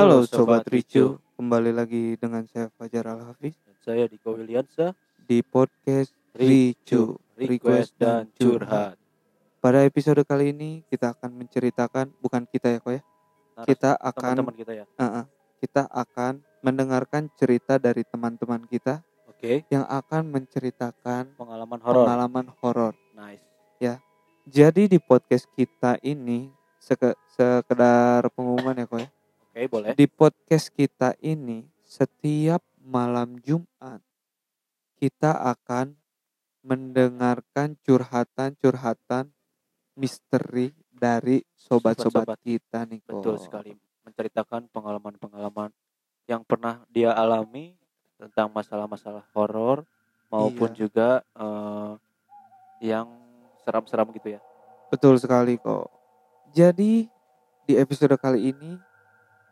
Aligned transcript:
Halo 0.00 0.24
Sobat 0.24 0.64
Ricu, 0.64 1.20
kembali 1.36 1.76
lagi 1.76 2.16
dengan 2.16 2.40
saya 2.48 2.72
Fajar 2.72 3.04
Al-Hafiz 3.04 3.52
Dan 3.68 3.76
saya 3.84 4.08
Diko 4.08 4.32
Wiliansa, 4.32 4.96
di 5.28 5.44
podcast 5.44 6.16
Ricu, 6.32 7.20
request 7.36 8.00
dan 8.00 8.32
curhat. 8.32 8.96
Pada 9.60 9.84
episode 9.84 10.24
kali 10.24 10.56
ini 10.56 10.80
kita 10.88 11.12
akan 11.12 11.44
menceritakan, 11.44 12.16
bukan 12.16 12.48
kita 12.48 12.72
ya 12.72 12.78
kok 12.80 12.96
ya, 12.96 13.02
kita 13.68 13.90
akan 14.00 14.40
Teman-teman 14.40 14.56
kita 14.56 14.72
ya. 14.72 14.84
uh, 14.88 15.04
uh, 15.04 15.24
kita 15.60 15.84
akan 15.92 16.40
mendengarkan 16.64 17.28
cerita 17.36 17.76
dari 17.76 18.00
teman-teman 18.08 18.64
kita 18.72 19.04
Oke, 19.28 19.68
yang 19.68 19.84
akan 19.84 20.32
menceritakan 20.32 21.36
pengalaman 21.36 21.76
horor. 21.84 22.08
pengalaman 22.08 22.46
horor. 22.64 22.94
Nice. 23.12 23.44
Jadi 24.48 24.96
di 24.96 24.96
podcast 24.96 25.44
kita 25.52 26.00
ini 26.00 26.48
seke- 26.80 27.20
sekedar 27.36 28.24
pengumuman 28.32 28.72
ya 28.80 28.88
kok 28.88 29.04
ya. 29.04 29.10
Oke, 29.50 29.66
boleh. 29.66 29.98
Di 29.98 30.06
podcast 30.06 30.70
kita 30.70 31.18
ini 31.18 31.66
setiap 31.82 32.62
malam 32.78 33.34
Jumat 33.42 33.98
kita 34.94 35.34
akan 35.34 35.98
mendengarkan 36.62 37.74
curhatan-curhatan 37.82 39.34
misteri 39.98 40.70
dari 40.94 41.42
sobat-sobat 41.58 42.38
kita 42.46 42.86
nih. 42.86 43.02
Betul 43.02 43.42
sekali. 43.42 43.74
Menceritakan 44.06 44.70
pengalaman-pengalaman 44.70 45.74
yang 46.30 46.46
pernah 46.46 46.86
dia 46.86 47.10
alami 47.10 47.74
tentang 48.22 48.54
masalah-masalah 48.54 49.26
horor 49.34 49.82
maupun 50.30 50.70
Iya. 50.70 50.78
juga 50.78 51.08
eh, 51.26 51.92
yang 52.86 53.10
seram-seram 53.66 54.14
gitu 54.14 54.38
ya. 54.38 54.40
Betul 54.94 55.18
sekali 55.18 55.58
kok. 55.58 55.90
Jadi 56.54 57.10
di 57.66 57.74
episode 57.74 58.14
kali 58.14 58.54
ini 58.54 58.78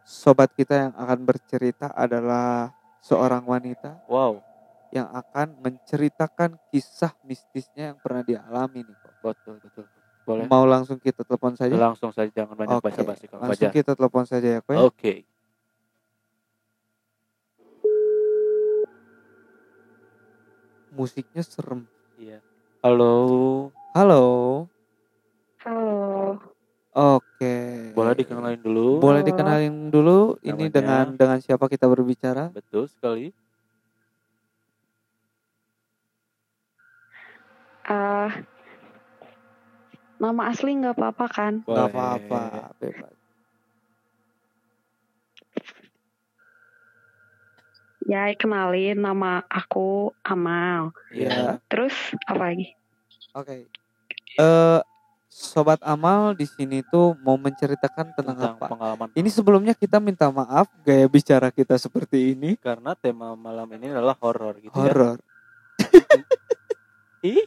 sobat 0.09 0.49
kita 0.57 0.89
yang 0.89 0.93
akan 0.97 1.29
bercerita 1.29 1.93
adalah 1.93 2.73
seorang 3.05 3.45
wanita 3.45 4.01
Wow, 4.09 4.41
yang 4.89 5.05
akan 5.13 5.61
menceritakan 5.61 6.57
kisah 6.73 7.13
mistisnya 7.21 7.93
yang 7.93 7.99
pernah 8.01 8.25
dialami 8.25 8.89
nih 8.89 8.97
kok. 8.97 9.13
betul 9.21 9.61
betul. 9.61 9.85
Boleh. 10.25 10.49
Mau 10.49 10.65
langsung 10.65 10.97
kita 10.97 11.25
telepon 11.25 11.57
saja? 11.57 11.77
Langsung 11.77 12.13
saja 12.13 12.29
jangan 12.33 12.57
banyak 12.57 12.81
Oke, 12.81 12.89
basa-basi 12.89 13.29
Langsung 13.29 13.69
Fajar. 13.69 13.73
kita 13.73 13.93
telepon 13.93 14.25
saja 14.25 14.49
ya 14.49 14.61
kok 14.65 14.73
ya. 14.73 14.81
Oke. 14.89 15.15
Musiknya 20.89 21.45
serem. 21.45 21.85
Iya. 22.17 22.41
Halo. 22.81 23.73
Halo, 23.93 24.79
Oke. 26.99 27.93
Boleh 27.93 28.08
dikenalin 28.19 28.59
dulu? 28.59 28.99
Boleh 28.99 29.23
dikenalin 29.23 29.95
dulu 29.95 30.43
ini 30.43 30.67
Namanya? 30.67 30.75
dengan 30.75 31.05
dengan 31.15 31.39
siapa 31.39 31.71
kita 31.71 31.87
berbicara? 31.87 32.51
Betul 32.51 32.91
sekali. 32.91 33.31
eh 37.89 38.31
nama 40.21 40.43
asli 40.53 40.77
nggak 40.77 40.99
apa-apa 40.99 41.27
kan? 41.31 41.53
Gak 41.65 41.89
Boleh. 41.89 41.89
apa-apa, 41.89 42.43
bebas. 42.77 43.17
Ya, 48.09 48.33
kenalin 48.37 49.01
nama 49.01 49.45
aku 49.49 50.17
Amal. 50.25 50.93
Iya. 51.13 51.61
Terus 51.69 51.93
apa 52.29 52.53
lagi? 52.53 52.73
Oke. 53.37 53.69
Eh 54.37 54.81
sobat 55.39 55.79
Amal 55.81 56.35
di 56.35 56.43
sini 56.45 56.83
tuh 56.83 57.15
mau 57.23 57.39
menceritakan 57.39 58.11
tentang, 58.11 58.35
Tentang 58.35 58.59
apa? 58.59 58.67
pengalaman 58.69 59.07
Ini 59.15 59.31
sebelumnya 59.31 59.71
kita 59.73 60.03
minta 60.03 60.27
maaf 60.29 60.67
gaya 60.83 61.07
bicara 61.07 61.55
kita 61.55 61.79
seperti 61.79 62.35
ini. 62.35 62.59
karena 62.59 62.99
tema 62.99 63.39
malam 63.39 63.71
ini 63.71 63.87
adalah 63.89 64.19
horor 64.19 64.59
gitu 64.59 64.75
Horor. 64.75 65.23
ya. 67.23 67.39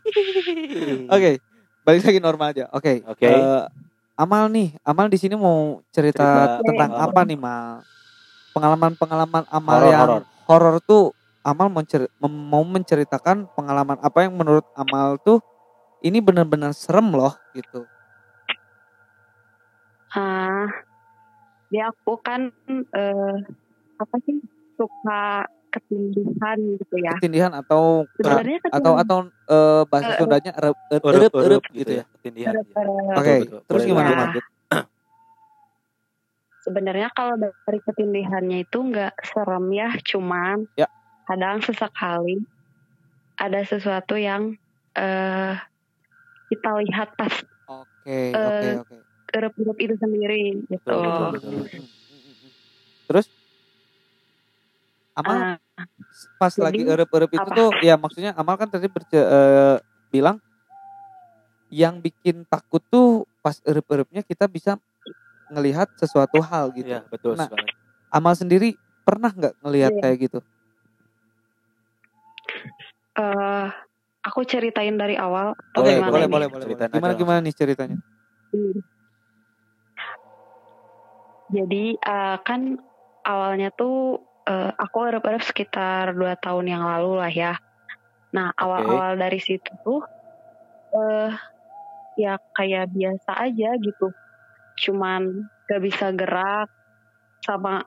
Oke, 1.12 1.32
balik 1.84 2.04
lagi 2.04 2.20
normal 2.20 2.48
aja. 2.52 2.66
Oke. 2.72 3.04
Oke. 3.04 3.28
eh, 3.28 3.64
Amal 4.16 4.48
nih, 4.48 4.72
Amal 4.82 5.10
di 5.10 5.18
sini 5.18 5.36
mau 5.36 5.84
cerita, 5.90 6.24
Cerita 6.24 6.64
tentang 6.64 6.92
pengalaman. 6.94 7.10
apa 7.10 7.22
nih, 7.26 7.38
Mal? 7.38 7.68
Pengalaman-pengalaman 8.52 9.44
Amal 9.48 9.76
Horor, 9.78 9.90
yang 9.90 10.02
horor. 10.02 10.22
horor 10.48 10.76
tuh 10.80 11.04
Amal 11.42 11.68
mau 12.22 12.64
menceritakan 12.64 13.50
pengalaman 13.52 13.98
apa 13.98 14.20
yang 14.22 14.32
menurut 14.32 14.64
Amal 14.72 15.18
tuh 15.18 15.42
ini 16.02 16.18
benar-benar 16.20 16.74
serem 16.74 17.14
loh 17.14 17.34
gitu. 17.54 17.86
Ah, 20.12 20.68
ya 21.72 21.88
aku 21.88 22.20
kan 22.20 22.52
eh 22.92 23.36
apa 23.96 24.16
sih 24.28 24.42
suka 24.76 25.48
ketindihan 25.72 26.58
gitu 26.76 26.96
ya. 27.00 27.16
Ketindihan 27.16 27.54
atau 27.56 28.04
Sebenarnya 28.20 28.60
atau 28.68 28.94
atau 29.00 29.18
eh, 29.48 29.84
bahasa 29.88 30.12
Eh, 30.12 30.18
Sundanya 30.20 30.52
Erup, 30.60 30.78
erep, 30.92 31.32
erup 31.32 31.64
gitu 31.72 31.92
ya. 32.02 32.06
Ketindihan. 32.20 32.54
Erep, 32.60 32.68
ya. 32.68 32.76
erep. 32.84 33.16
Oke, 33.16 33.24
Betul, 33.24 33.40
betul. 33.48 33.62
terus 33.72 33.82
gimana, 33.88 34.04
lanjut, 34.04 34.18
Mal? 34.18 34.26
lanjut. 34.28 34.46
Sebenarnya 36.62 37.10
kalau 37.18 37.36
dari 37.42 37.80
ketindihannya 37.82 38.70
itu 38.70 38.78
nggak 38.78 39.14
serem 39.26 39.66
ya, 39.74 39.90
cuman 40.06 40.70
Ya. 40.78 40.86
kadang 41.26 41.58
sesekali 41.64 42.38
ada 43.40 43.66
sesuatu 43.66 44.14
yang 44.14 44.54
eh 44.94 45.56
kita 46.52 46.70
lihat 46.84 47.16
pas 47.16 47.32
Oke, 47.72 48.36
oke, 48.36 48.68
Eh, 48.68 48.76
oke. 48.84 48.98
erup-erup 49.32 49.78
itu 49.80 49.96
sendiri 49.96 50.60
gitu. 50.68 50.92
Betul, 50.92 51.28
betul, 51.40 51.52
betul. 51.64 51.84
Terus 53.08 53.26
Amal 55.16 55.56
Ah, 55.76 55.88
pas 56.40 56.52
jadi, 56.52 56.64
lagi 56.64 56.82
erep-erep 56.88 57.32
itu 57.32 57.48
apa? 57.48 57.56
tuh 57.56 57.70
ya 57.84 57.96
maksudnya 57.96 58.32
Amal 58.36 58.56
kan 58.60 58.68
tadi 58.68 58.88
berce- 58.92 59.24
eh, 59.24 59.78
bilang 60.12 60.40
yang 61.72 62.04
bikin 62.04 62.44
takut 62.48 62.84
tuh 62.92 63.24
pas 63.40 63.56
erep-erepnya 63.64 64.24
kita 64.28 64.48
bisa 64.52 64.76
ngelihat 65.48 65.88
sesuatu 65.96 66.40
hal 66.44 66.72
gitu. 66.76 66.92
Iya, 66.92 67.08
betul 67.08 67.36
Nah, 67.40 67.48
sekali. 67.48 67.68
Amal 68.12 68.36
sendiri 68.36 68.76
pernah 69.08 69.32
nggak 69.32 69.56
ngelihat 69.64 69.92
Iya. 69.96 70.02
kayak 70.04 70.18
gitu? 70.28 70.40
eh, 73.20 73.68
aku 74.22 74.46
ceritain 74.46 74.96
dari 74.96 75.18
awal 75.18 75.58
Boleh, 75.74 75.98
gimana 75.98 76.12
boleh, 76.14 76.28
nih? 76.28 76.34
boleh, 76.34 76.48
boleh, 76.48 76.66
Ceritain 76.66 76.90
boleh. 76.90 76.98
Gimana 76.98 77.14
aja 77.14 77.22
gimana 77.22 77.40
nih 77.42 77.56
ceritanya? 77.58 77.98
Jadi 81.52 81.84
eh, 82.00 82.38
kan 82.46 82.62
awalnya 83.28 83.70
tuh 83.76 84.24
eh, 84.48 84.72
aku 84.72 84.98
erep-erep 85.10 85.44
sekitar 85.44 86.16
dua 86.16 86.38
tahun 86.40 86.66
yang 86.70 86.84
lalu 86.86 87.20
lah 87.20 87.32
ya. 87.34 87.54
Nah 88.32 88.56
awal-awal 88.56 89.20
dari 89.20 89.40
situ 89.44 89.72
tuh 89.84 90.02
eh 90.96 91.32
ya 92.16 92.40
kayak 92.56 92.92
biasa 92.92 93.32
aja 93.36 93.70
gitu. 93.82 94.16
Cuman 94.88 95.52
gak 95.68 95.82
bisa 95.84 96.12
gerak 96.16 96.68
sama 97.44 97.84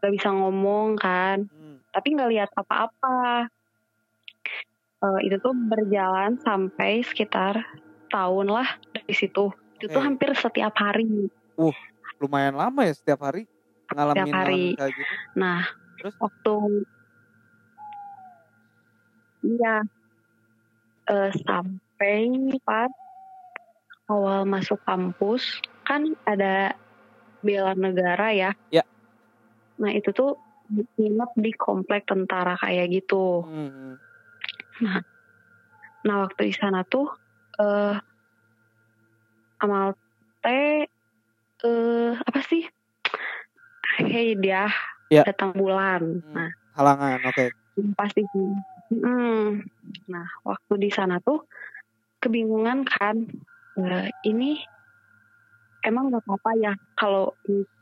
gak 0.00 0.12
bisa 0.12 0.32
ngomong 0.32 0.96
kan. 0.96 1.44
Hmm. 1.52 1.80
Tapi 1.92 2.06
nggak 2.12 2.30
lihat 2.32 2.50
apa-apa. 2.52 3.48
Eh, 5.06 5.30
itu 5.30 5.36
tuh 5.38 5.54
berjalan 5.54 6.34
sampai 6.42 7.06
sekitar 7.06 7.62
tahun 8.10 8.46
lah 8.50 8.66
dari 8.90 9.14
situ. 9.14 9.54
Itu 9.78 9.86
tuh 9.92 10.02
Oke. 10.02 10.06
hampir 10.06 10.30
setiap 10.34 10.74
hari. 10.74 11.30
Lumayan 12.18 12.56
lama 12.56 12.80
ya 12.82 12.94
setiap 12.96 13.28
hari 13.28 13.44
ngalamin 13.92 14.26
Setiap 14.26 14.34
hari. 14.34 14.62
ngalamin 14.74 14.78
kayak 14.80 14.92
gitu. 14.96 15.14
Nah, 15.36 15.62
Terus? 15.96 16.14
waktu 16.18 16.54
iya 19.46 19.76
eh, 21.06 21.30
sampai 21.46 22.18
pas 22.66 22.90
awal 24.10 24.42
masuk 24.48 24.80
kampus 24.82 25.62
kan 25.86 26.02
ada 26.26 26.74
bela 27.44 27.78
negara 27.78 28.34
ya. 28.34 28.50
Ya. 28.74 28.82
Nah 29.78 29.92
itu 29.94 30.10
tuh 30.10 30.40
nginep 30.98 31.30
di 31.38 31.52
komplek 31.54 32.10
tentara 32.10 32.58
kayak 32.58 32.90
gitu. 32.90 33.46
Hmm. 33.46 34.00
Nah 34.80 36.16
waktu 36.22 36.52
di 36.52 36.54
sana 36.54 36.84
tuh 36.84 37.08
eh 37.56 37.96
amal 39.64 39.96
teh 40.44 40.84
eh 41.64 42.12
apa 42.12 42.40
sih? 42.44 42.64
Hei 43.96 44.36
dia 44.36 44.68
Ya. 45.06 45.22
datang 45.22 45.54
bulan. 45.54 46.18
Hmm. 46.18 46.34
Nah 46.34 46.50
Halangan, 46.76 47.22
oke. 47.30 47.46
pasti 47.96 48.26
sih. 48.28 48.52
Mm. 48.92 49.64
Nah, 50.12 50.26
waktu 50.44 50.72
di 50.76 50.90
sana 50.92 51.22
tuh 51.24 51.46
kebingungan 52.20 52.84
kan. 52.84 53.24
Eh, 53.76 54.08
ini 54.24 54.60
emang 55.84 56.10
gak 56.10 56.24
apa-apa 56.26 56.50
ya 56.58 56.72
kalau 56.96 57.36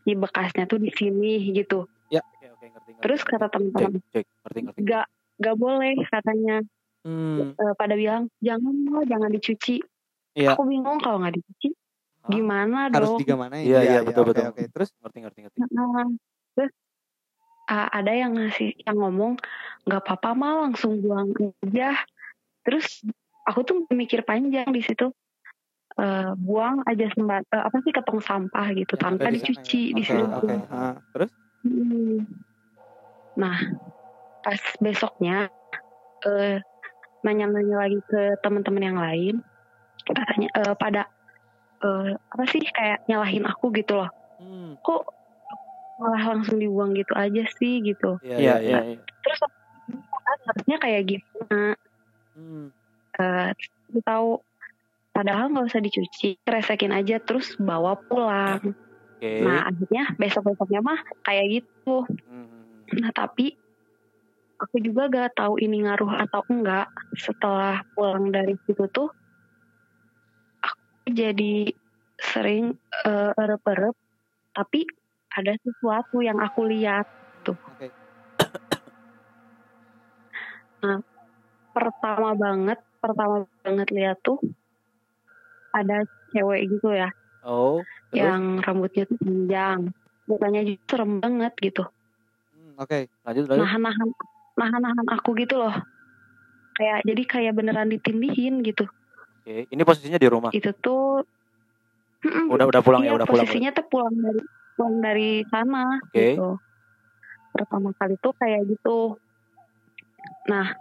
di 0.05 0.13
bekasnya 0.15 0.67
tuh 0.69 0.79
di 0.83 0.91
sini 0.93 1.43
gitu. 1.55 1.87
Oke, 2.11 2.47
oke, 2.51 2.67
ngerti, 2.77 2.91
ngerti. 2.93 3.05
Terus 3.09 3.21
kata 3.25 3.47
teman-teman, 3.49 4.05
cek, 4.13 4.27
ngerti, 4.45 4.59
ngerti. 4.69 4.79
gak 4.85 5.07
gak 5.41 5.57
boleh 5.57 5.95
katanya. 6.13 6.61
Hmm. 7.05 7.53
Eh, 7.53 7.75
pada 7.77 7.95
bilang 7.95 8.33
jangan 8.41 8.73
lah, 8.89 9.05
jangan 9.05 9.29
dicuci. 9.29 9.77
Iya. 10.35 10.57
Aku 10.57 10.65
bingung 10.65 10.99
kalau 11.05 11.21
nggak 11.21 11.37
dicuci 11.37 11.77
Hah? 12.25 12.31
gimana 12.33 12.89
Harus 12.89 13.13
dong. 13.15 13.21
digimana 13.21 13.61
Iya, 13.61 13.81
iya, 13.85 14.01
betul, 14.01 14.25
oke, 14.25 14.31
betul. 14.33 14.45
Oke, 14.51 14.65
terus 14.73 14.89
Ngerti, 15.05 15.19
ngerti, 15.21 15.39
ngerti. 15.45 15.59
Nah, 15.69 16.09
terus 16.57 16.73
uh, 17.69 17.89
ada 17.93 18.13
yang 18.13 18.33
ngasih 18.37 18.73
yang 18.89 18.97
ngomong 18.99 19.37
nggak 19.85 20.01
apa-apa 20.01 20.31
mah 20.33 20.53
langsung 20.69 21.05
buang 21.05 21.37
aja 21.61 21.93
terus 22.65 23.05
aku 23.45 23.61
tuh 23.69 23.77
mikir 23.93 24.25
panjang 24.25 24.73
di 24.73 24.81
situ 24.81 25.13
uh, 26.01 26.33
buang 26.41 26.81
aja 26.89 27.13
sembar 27.13 27.45
uh, 27.53 27.69
apa 27.69 27.85
sih 27.85 27.93
ke 27.93 28.01
tong 28.01 28.25
sampah 28.25 28.73
gitu 28.73 28.97
Ya, 28.97 29.01
tanpa 29.05 29.29
di 29.29 29.45
dicuci 29.45 29.93
ya. 29.93 29.97
di 30.01 30.03
Oke, 30.03 30.09
situ 30.09 30.25
oke. 30.25 30.57
Ah, 30.73 30.97
terus? 31.13 31.31
Hmm. 31.65 32.19
Nah, 33.37 33.59
pas 34.41 34.63
besoknya 34.81 35.53
eh 36.25 36.65
nanya-nanya 37.25 37.77
lagi 37.89 37.99
ke 38.05 38.37
teman-teman 38.45 38.85
yang 38.85 38.99
lain, 39.01 39.35
katanya 40.05 40.49
eh, 40.53 40.75
pada 40.77 41.03
eh, 41.81 42.13
apa 42.15 42.45
sih 42.47 42.63
kayak 42.63 43.09
nyalahin 43.09 43.49
aku 43.49 43.73
gitu 43.73 43.97
loh. 43.99 44.11
Hmm. 44.39 44.77
Kok 44.85 45.03
malah 45.99 46.37
langsung 46.37 46.59
dibuang 46.59 46.93
gitu 46.93 47.15
aja 47.15 47.43
sih 47.57 47.81
gitu. 47.81 48.19
Iya, 48.21 48.37
Iya, 48.39 48.55
iya. 48.61 48.79
Terus 49.25 49.41
harusnya 50.45 50.77
kayak 50.83 51.03
gimana? 51.09 51.79
Hmm. 52.35 52.69
Eh, 53.15 53.51
terus 53.55 54.03
tahu 54.05 54.31
padahal 55.15 55.55
nggak 55.55 55.71
usah 55.71 55.81
dicuci, 55.81 56.43
kresekin 56.43 56.91
aja 56.91 57.23
terus 57.23 57.55
bawa 57.57 57.95
pulang. 57.97 58.75
Oke. 59.17 59.41
Nah, 59.47 59.71
akhirnya 59.71 60.13
besok-besoknya 60.19 60.83
mah 60.83 61.01
kayak 61.23 61.63
gitu. 61.63 62.05
Hmm. 62.27 62.85
Nah 62.99 63.15
tapi 63.15 63.57
aku 64.65 64.81
juga 64.81 65.13
gak 65.13 65.37
tahu 65.37 65.61
ini 65.61 65.85
ngaruh 65.85 66.25
atau 66.25 66.41
enggak 66.49 66.89
setelah 67.13 67.85
pulang 67.93 68.33
dari 68.33 68.57
situ 68.65 68.89
tuh 68.89 69.13
aku 70.65 71.13
jadi 71.13 71.69
sering 72.17 72.73
eh, 73.05 73.33
erep-erep 73.37 73.95
tapi 74.57 74.89
ada 75.35 75.53
sesuatu 75.61 76.25
yang 76.25 76.41
aku 76.41 76.65
lihat 76.65 77.05
Oke. 77.45 77.93
pertama 81.75 82.33
banget 82.39 82.79
pertama 83.03 83.45
banget 83.61 83.89
lihat 83.93 84.17
tuh 84.25 84.41
ada 85.75 86.07
cewek 86.33 86.71
gitu 86.73 86.89
ya 86.95 87.11
Oh, 87.45 87.85
terus 88.09 88.25
yang 88.25 88.57
rambutnya 88.65 89.05
tuh 89.05 89.21
panjang 89.21 89.93
mukanya 90.25 90.65
juga 90.65 90.81
serem 90.89 91.21
banget 91.21 91.53
gitu 91.61 91.85
Hmm, 92.55 92.79
Oke. 92.79 93.11
lanjut 93.27 93.45
lanjut. 93.51 93.67
nahan-nahan 93.67 94.09
nahan-nahan 94.55 95.07
aku 95.11 95.35
gitu 95.37 95.59
loh 95.59 95.75
kayak 96.75 97.07
jadi 97.07 97.23
kayak 97.25 97.53
beneran 97.55 97.91
ditindihin 97.91 98.63
gitu 98.63 98.87
Oke, 99.45 99.69
ini 99.69 99.83
posisinya 99.85 100.17
di 100.17 100.25
rumah. 100.25 100.49
itu 100.57 100.73
tuh. 100.81 101.21
Udah 102.49 102.65
udah 102.65 102.81
pulang 102.81 103.05
iya, 103.05 103.13
ya, 103.13 103.21
udah 103.21 103.29
pulang. 103.29 103.45
posisinya 103.45 103.71
tuh 103.77 103.85
pulang 103.93 104.17
dari 104.17 104.41
pulang 104.75 104.97
dari 105.05 105.31
sana 105.53 106.01
Oke. 106.01 106.33
gitu 106.33 106.49
pertama 107.53 107.93
kali 107.95 108.17
tuh 108.19 108.33
kayak 108.35 108.65
gitu 108.67 109.21
nah 110.49 110.73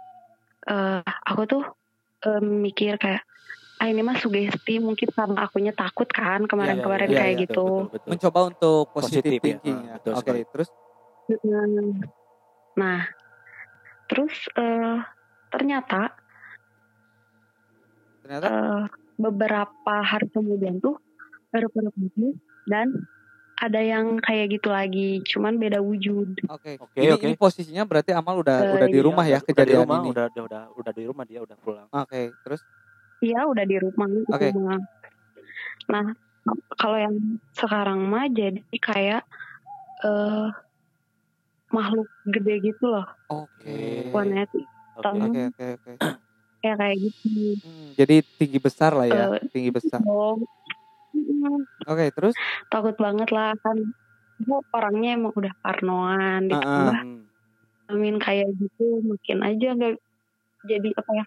eh 0.64 1.04
aku 1.04 1.42
tuh 1.44 1.62
eh, 2.24 2.40
mikir 2.40 2.96
kayak 2.96 3.22
ah 3.78 3.86
ini 3.86 4.00
mah 4.00 4.16
sugesti 4.16 4.80
mungkin 4.80 5.12
karena 5.12 5.44
akunya 5.44 5.70
takut 5.70 6.08
kan 6.08 6.48
kemarin-kemarin 6.48 7.06
Iya, 7.06 7.14
iya, 7.14 7.20
kayak 7.20 7.34
iya, 7.36 7.42
gitu 7.44 7.62
betul, 7.62 7.76
betul, 7.76 7.92
betul. 7.92 8.08
Mencoba 8.10 8.40
untuk 8.48 8.84
Positif 8.90 9.20
positif 9.20 9.30
ya. 9.36 9.42
thinking 9.44 9.78
ya. 9.84 9.92
betul 9.94 10.12
Oke, 10.14 10.20
sekali. 10.24 10.40
terus 10.48 10.68
nah 12.74 12.98
terus 14.10 14.34
eh 14.56 14.98
ternyata 15.48 16.12
ternyata 18.24 18.48
eh, 18.48 18.84
beberapa 19.16 19.94
hari 20.02 20.26
kemudian 20.32 20.80
tuh 20.82 20.98
baru 21.54 21.70
lagi 21.70 22.34
dan 22.66 22.90
ada 23.54 23.78
yang 23.78 24.18
kayak 24.18 24.58
gitu 24.58 24.68
lagi 24.74 25.22
cuman 25.30 25.56
beda 25.62 25.78
wujud 25.78 26.34
oke. 26.50 26.72
Oke, 26.82 26.98
Ini, 26.98 27.14
oke. 27.14 27.24
ini 27.30 27.34
posisinya 27.38 27.86
berarti 27.86 28.10
Amal 28.10 28.42
udah 28.42 28.66
Eh, 28.66 28.74
udah 28.74 28.86
di 28.90 28.98
iya, 28.98 29.06
rumah 29.06 29.24
ya 29.24 29.38
Udah 29.38 29.46
di 29.46 29.48
kejadian 29.54 29.80
rumah, 29.86 29.98
ini. 30.02 30.10
udah, 30.10 30.24
udah 30.34 30.42
udah 30.44 30.62
udah 30.74 30.92
di 30.92 31.02
rumah 31.06 31.24
dia 31.24 31.40
udah 31.46 31.56
pulang. 31.62 31.86
Oke, 31.94 32.34
terus 32.42 32.60
iya 33.22 33.46
udah 33.46 33.64
di 33.64 33.76
rumah 33.78 34.06
Oke. 34.34 34.48
rumah. 34.50 34.78
nah 35.84 36.04
kalau 36.76 36.98
yang 36.98 37.16
sekarang 37.54 38.04
mah 38.10 38.26
jadi 38.28 38.60
kayak 38.82 39.22
eh 40.02 40.48
makhluk 41.74 42.08
gede 42.22 42.54
gitu 42.72 42.84
loh 42.86 43.06
oke. 43.26 43.74
warnanya 44.14 44.46
tuh 44.48 44.64
Oke. 44.94 45.10
Oke, 45.10 45.42
oke, 45.50 45.64
oke. 45.74 45.92
kayak 46.62 46.76
kayak 46.78 46.96
gitu 47.02 47.58
Hmm, 47.66 47.98
jadi 47.98 48.22
tinggi 48.38 48.58
besar 48.62 48.94
lah 48.94 49.06
ya, 49.10 49.26
Eh, 49.34 49.42
tinggi 49.50 49.74
besar. 49.74 49.98
oh 50.06 50.38
Oke, 51.86 52.10
terus 52.14 52.34
takut 52.70 52.94
banget 52.94 53.30
lah 53.34 53.54
kan 53.58 53.78
aku 54.38 54.62
orangnya 54.74 55.18
emang 55.18 55.34
udah 55.34 55.54
parnoan 55.62 56.50
ditambah 56.50 56.98
Hmm. 56.98 57.22
amin 57.90 58.16
kayak 58.16 58.48
gitu 58.56 59.04
makin 59.04 59.38
aja 59.44 59.68
gak 59.76 59.94
jadi 60.64 60.88
apa 60.96 61.10
ya 61.14 61.24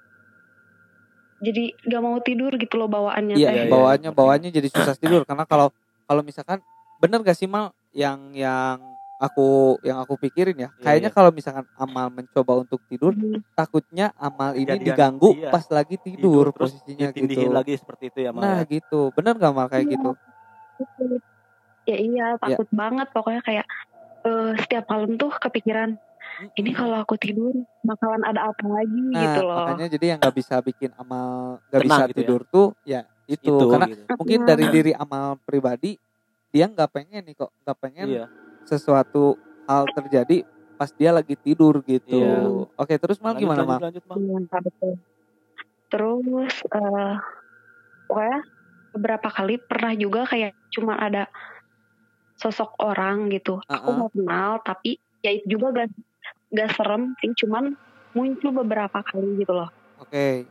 jadi 1.37 1.63
gak 1.85 2.01
mau 2.01 2.17
tidur 2.19 2.51
gitu 2.57 2.75
loh 2.81 2.89
bawaannya 2.89 3.37
iya, 3.37 3.53
iya, 3.53 3.63
bawaannya 3.69 4.09
bawaannya 4.11 4.49
jadi 4.49 4.67
susah 4.73 4.97
tidur 4.97 5.21
karena 5.23 5.45
kalau 5.45 5.69
kalau 6.09 6.25
misalkan 6.25 6.59
bener 6.97 7.21
gak 7.21 7.37
sih 7.37 7.45
mal 7.45 7.71
yang 7.93 8.33
yang 8.33 8.96
aku 9.17 9.77
yang 9.81 9.97
aku 9.97 10.13
pikirin 10.15 10.53
ya, 10.55 10.69
Iya, 10.69 10.81
kayaknya 10.81 11.09
iya. 11.09 11.15
kalau 11.17 11.31
misalkan 11.33 11.65
Amal 11.73 12.13
mencoba 12.13 12.53
untuk 12.61 12.79
tidur, 12.85 13.13
Hmm, 13.13 13.41
takutnya 13.53 14.13
Amal 14.13 14.53
ini 14.53 14.69
Kejadian, 14.69 14.85
diganggu 14.93 15.29
iya. 15.33 15.49
pas 15.49 15.65
lagi 15.73 15.97
tidur, 15.97 16.53
terus 16.53 16.77
posisinya 16.77 17.09
ditindihin 17.09 17.49
gitu. 17.49 17.57
lagi 17.57 17.73
seperti 17.75 18.03
itu 18.13 18.19
ya, 18.21 18.29
Mal. 18.29 18.41
Nah, 18.41 18.57
ya? 18.61 18.69
gitu. 18.69 19.09
Bener 19.17 19.33
gak 19.35 19.53
Mal 19.53 19.67
kayak 19.67 19.85
Iya. 19.85 19.93
gitu? 19.97 20.09
ya 21.87 21.97
iya 21.97 22.25
takut 22.37 22.67
banget 22.69 23.07
pokoknya 23.15 23.41
kayak 23.41 23.65
eh, 24.27 24.51
setiap 24.59 24.85
malam 24.91 25.15
tuh 25.15 25.31
kepikiran 25.39 25.95
ini 26.53 26.75
kalau 26.75 26.99
aku 27.01 27.15
tidur 27.15 27.55
bakalan 27.81 28.21
ada 28.27 28.51
apa 28.51 28.65
lagi 28.67 28.99
Nah, 29.09 29.21
gitu 29.23 29.39
loh 29.47 29.55
makanya 29.63 29.87
jadi 29.89 30.05
yang 30.13 30.19
nggak 30.21 30.35
bisa 30.35 30.55
bikin 30.59 30.91
Amal 30.99 31.63
nggak 31.71 31.81
bisa 31.81 32.01
gitu 32.05 32.11
ya. 32.11 32.17
tidur 32.21 32.41
tuh 32.45 32.67
ya 32.83 33.01
itu, 33.25 33.55
karena 33.55 33.87
gitu. 33.87 34.03
mungkin 34.19 34.39
dari 34.45 34.65
diri 34.69 34.91
Amal 34.93 35.39
pribadi 35.47 35.95
dia 36.51 36.67
nggak 36.67 36.91
pengen 36.91 37.23
nih 37.25 37.35
kok 37.39 37.51
nggak 37.63 37.77
pengen 37.79 38.07
Iya. 38.07 38.25
Sesuatu 38.67 39.39
hal 39.65 39.87
terjadi 39.95 40.43
pas 40.77 40.91
dia 40.93 41.09
lagi 41.09 41.33
tidur 41.39 41.81
gitu. 41.87 42.21
Iya. 42.21 42.67
Oke, 42.77 42.99
terus 43.01 43.17
Mal 43.17 43.39
gimana 43.39 43.65
Mal? 43.65 43.79
Iya, 43.89 44.03
terus 45.87 46.53
eh 46.67 47.15
pokoknya 48.07 48.39
beberapa 48.95 49.27
kali 49.31 49.55
pernah 49.61 49.93
juga 49.95 50.27
kayak 50.27 50.55
cuma 50.71 50.99
ada 50.99 51.31
sosok 52.37 52.77
orang 52.83 53.31
gitu 53.33 53.59
aku 53.65 53.87
Uh-uh. 53.89 53.97
nggak 53.97 54.11
kenal 54.13 54.51
tapi 54.63 54.91
ya 55.25 55.31
itu 55.33 55.57
juga 55.57 55.83
gak 55.83 55.89
gak 56.53 56.69
serem 56.77 57.17
sih 57.19 57.33
cuman 57.43 57.75
muncul 58.13 58.51
beberapa 58.53 59.03
kali 59.03 59.41
gitu 59.41 59.53
loh 59.53 59.69
Oke. 59.99 60.45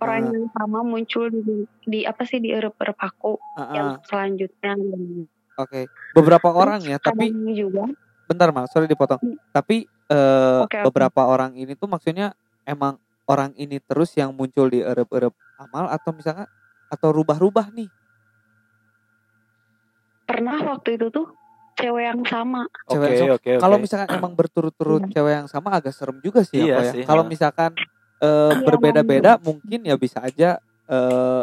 orang 0.00 0.30
yang 0.30 0.46
sama 0.54 0.80
muncul 0.86 1.28
di, 1.28 1.66
di 1.84 2.00
apa 2.06 2.22
sih 2.24 2.38
di 2.38 2.54
erep-erep 2.54 2.96
aku 2.96 3.36
uh-uh. 3.36 3.74
yang 3.74 3.88
selanjutnya 4.06 4.72
Oke. 5.54 5.86
Beberapa 6.12 6.48
Terus 6.50 6.60
orang 6.62 6.80
ya, 6.82 6.96
tapi 6.98 7.30
juga 7.54 7.86
bentar 8.24 8.48
Mal, 8.50 8.66
sorry 8.72 8.88
dipotong. 8.88 9.20
Hmm. 9.20 9.38
Tapi 9.52 9.86
eh, 9.86 10.60
Oke, 10.64 10.80
oke. 10.80 10.86
beberapa 10.90 11.22
orang 11.28 11.54
ini 11.54 11.76
tuh 11.78 11.86
maksudnya 11.86 12.34
emang 12.64 12.98
orang 13.24 13.52
ini 13.56 13.80
terus 13.80 14.12
yang 14.16 14.34
muncul 14.36 14.68
di 14.68 14.80
erep-erep 14.84 15.32
Amal 15.54 15.86
atau 15.86 16.10
misalnya 16.10 16.50
atau 16.90 17.14
rubah-rubah 17.14 17.70
nih? 17.70 17.86
pernah 20.24 20.56
waktu 20.66 20.98
itu 20.98 21.12
tuh 21.14 21.30
cewek 21.78 22.04
yang 22.10 22.22
sama 22.26 22.66
Oke, 22.88 22.96
Cewek 22.96 23.08
yang 23.14 23.30
oke, 23.38 23.50
oke. 23.54 23.60
Kalau 23.62 23.76
misalkan 23.78 24.08
emang 24.18 24.32
berturut-turut 24.34 25.02
cewek 25.12 25.32
yang 25.44 25.48
sama 25.50 25.68
agak 25.78 25.94
serem 25.94 26.18
juga 26.18 26.42
sih 26.42 26.64
Iya 26.64 26.74
apa 26.74 26.82
ya. 26.82 26.92
sih, 26.96 27.02
Kalau 27.06 27.22
ha. 27.22 27.28
misalkan 27.30 27.70
eh, 28.18 28.50
Iya, 28.50 28.64
berbeda-beda 28.66 29.32
mungkin 29.38 29.80
ya 29.84 29.94
bisa 29.94 30.18
aja 30.24 30.58
eh, 30.88 31.42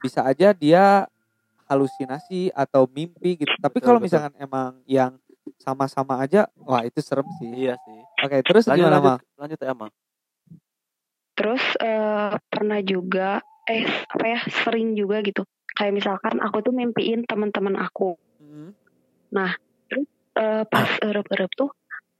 bisa 0.00 0.20
aja 0.24 0.50
dia 0.50 1.06
halusinasi 1.68 2.50
atau 2.56 2.88
mimpi 2.90 3.38
gitu. 3.38 3.52
Tapi 3.60 3.78
kalau 3.78 4.00
betul. 4.00 4.08
misalkan 4.08 4.34
emang 4.40 4.80
yang 4.88 5.12
sama-sama 5.60 6.18
aja, 6.24 6.48
wah 6.64 6.82
itu 6.82 6.98
serem 7.04 7.28
sih. 7.36 7.68
Iya 7.68 7.76
sih. 7.84 8.00
Oke, 8.24 8.40
terus 8.42 8.64
Lanjut, 8.66 8.88
gimana 8.88 8.98
lanjut, 8.98 9.14
Mal? 9.14 9.18
lanjut 9.38 9.58
ya, 9.60 9.74
Mal. 9.76 9.90
terus 11.38 11.62
eh, 11.78 12.34
pernah 12.50 12.80
juga 12.82 13.38
eh 13.70 13.86
apa 14.10 14.24
ya 14.26 14.40
sering 14.66 14.98
juga 14.98 15.22
gitu 15.22 15.46
kayak 15.78 15.94
misalkan 15.94 16.42
aku 16.42 16.66
tuh 16.66 16.74
mimpiin 16.74 17.22
teman-teman 17.30 17.78
aku 17.78 18.18
Hmm. 18.38 18.70
eh, 20.38 20.62
pas 20.66 20.90
erep-erep 21.02 21.50
tuh 21.58 21.70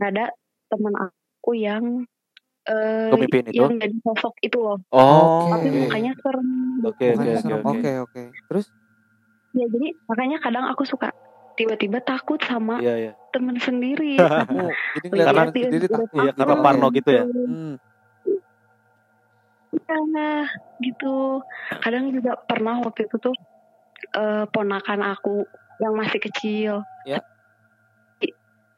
ada 0.03 0.31
teman 0.71 0.95
aku 1.11 1.51
yang 1.59 2.07
eh 2.69 3.11
itu? 3.17 3.55
yang 3.59 3.75
jadi 3.81 3.97
sosok 4.07 4.35
itu 4.45 4.59
loh 4.61 4.79
Oh, 4.93 5.51
tapi 5.51 5.67
Oke. 5.71 5.79
mukanya 5.83 6.13
serem 6.23 6.49
Oke, 6.79 7.07
Makanya 7.11 7.19
oke, 7.19 7.31
oke, 7.35 7.43
serem. 7.43 7.63
oke. 7.67 7.79
Oke. 7.79 7.93
Terus 7.99 8.18
jadi 9.69 9.89
makanya 10.05 10.39
kadang 10.39 10.65
aku 10.67 10.83
suka 10.83 11.13
tiba-tiba 11.55 11.99
takut 12.01 12.39
sama 12.41 12.79
Iya, 12.79 12.95
iya. 12.97 13.13
temen 13.31 13.59
sendiri 13.59 14.15
oh, 14.17 14.29
jadi 14.97 15.07
Karena- 15.11 15.51
temen 15.51 15.65
sendiri 15.69 15.87
takut. 15.87 16.09
Iya, 16.17 16.33
karena 16.33 16.55
parno 16.59 16.87
gitu 16.91 17.11
ya. 17.11 17.25
Hmm. 17.27 17.75
Iya, 19.69 20.49
gitu 20.79 21.43
kadang 21.81 22.09
juga 22.11 22.37
pernah 22.41 22.79
waktu 22.79 23.05
itu 23.05 23.17
tuh 23.19 23.35
eh, 24.15 24.45
ponakan 24.49 25.01
aku 25.09 25.45
yang 25.79 25.95
masih 25.95 26.21
kecil 26.21 26.75
Ya. 27.05 27.21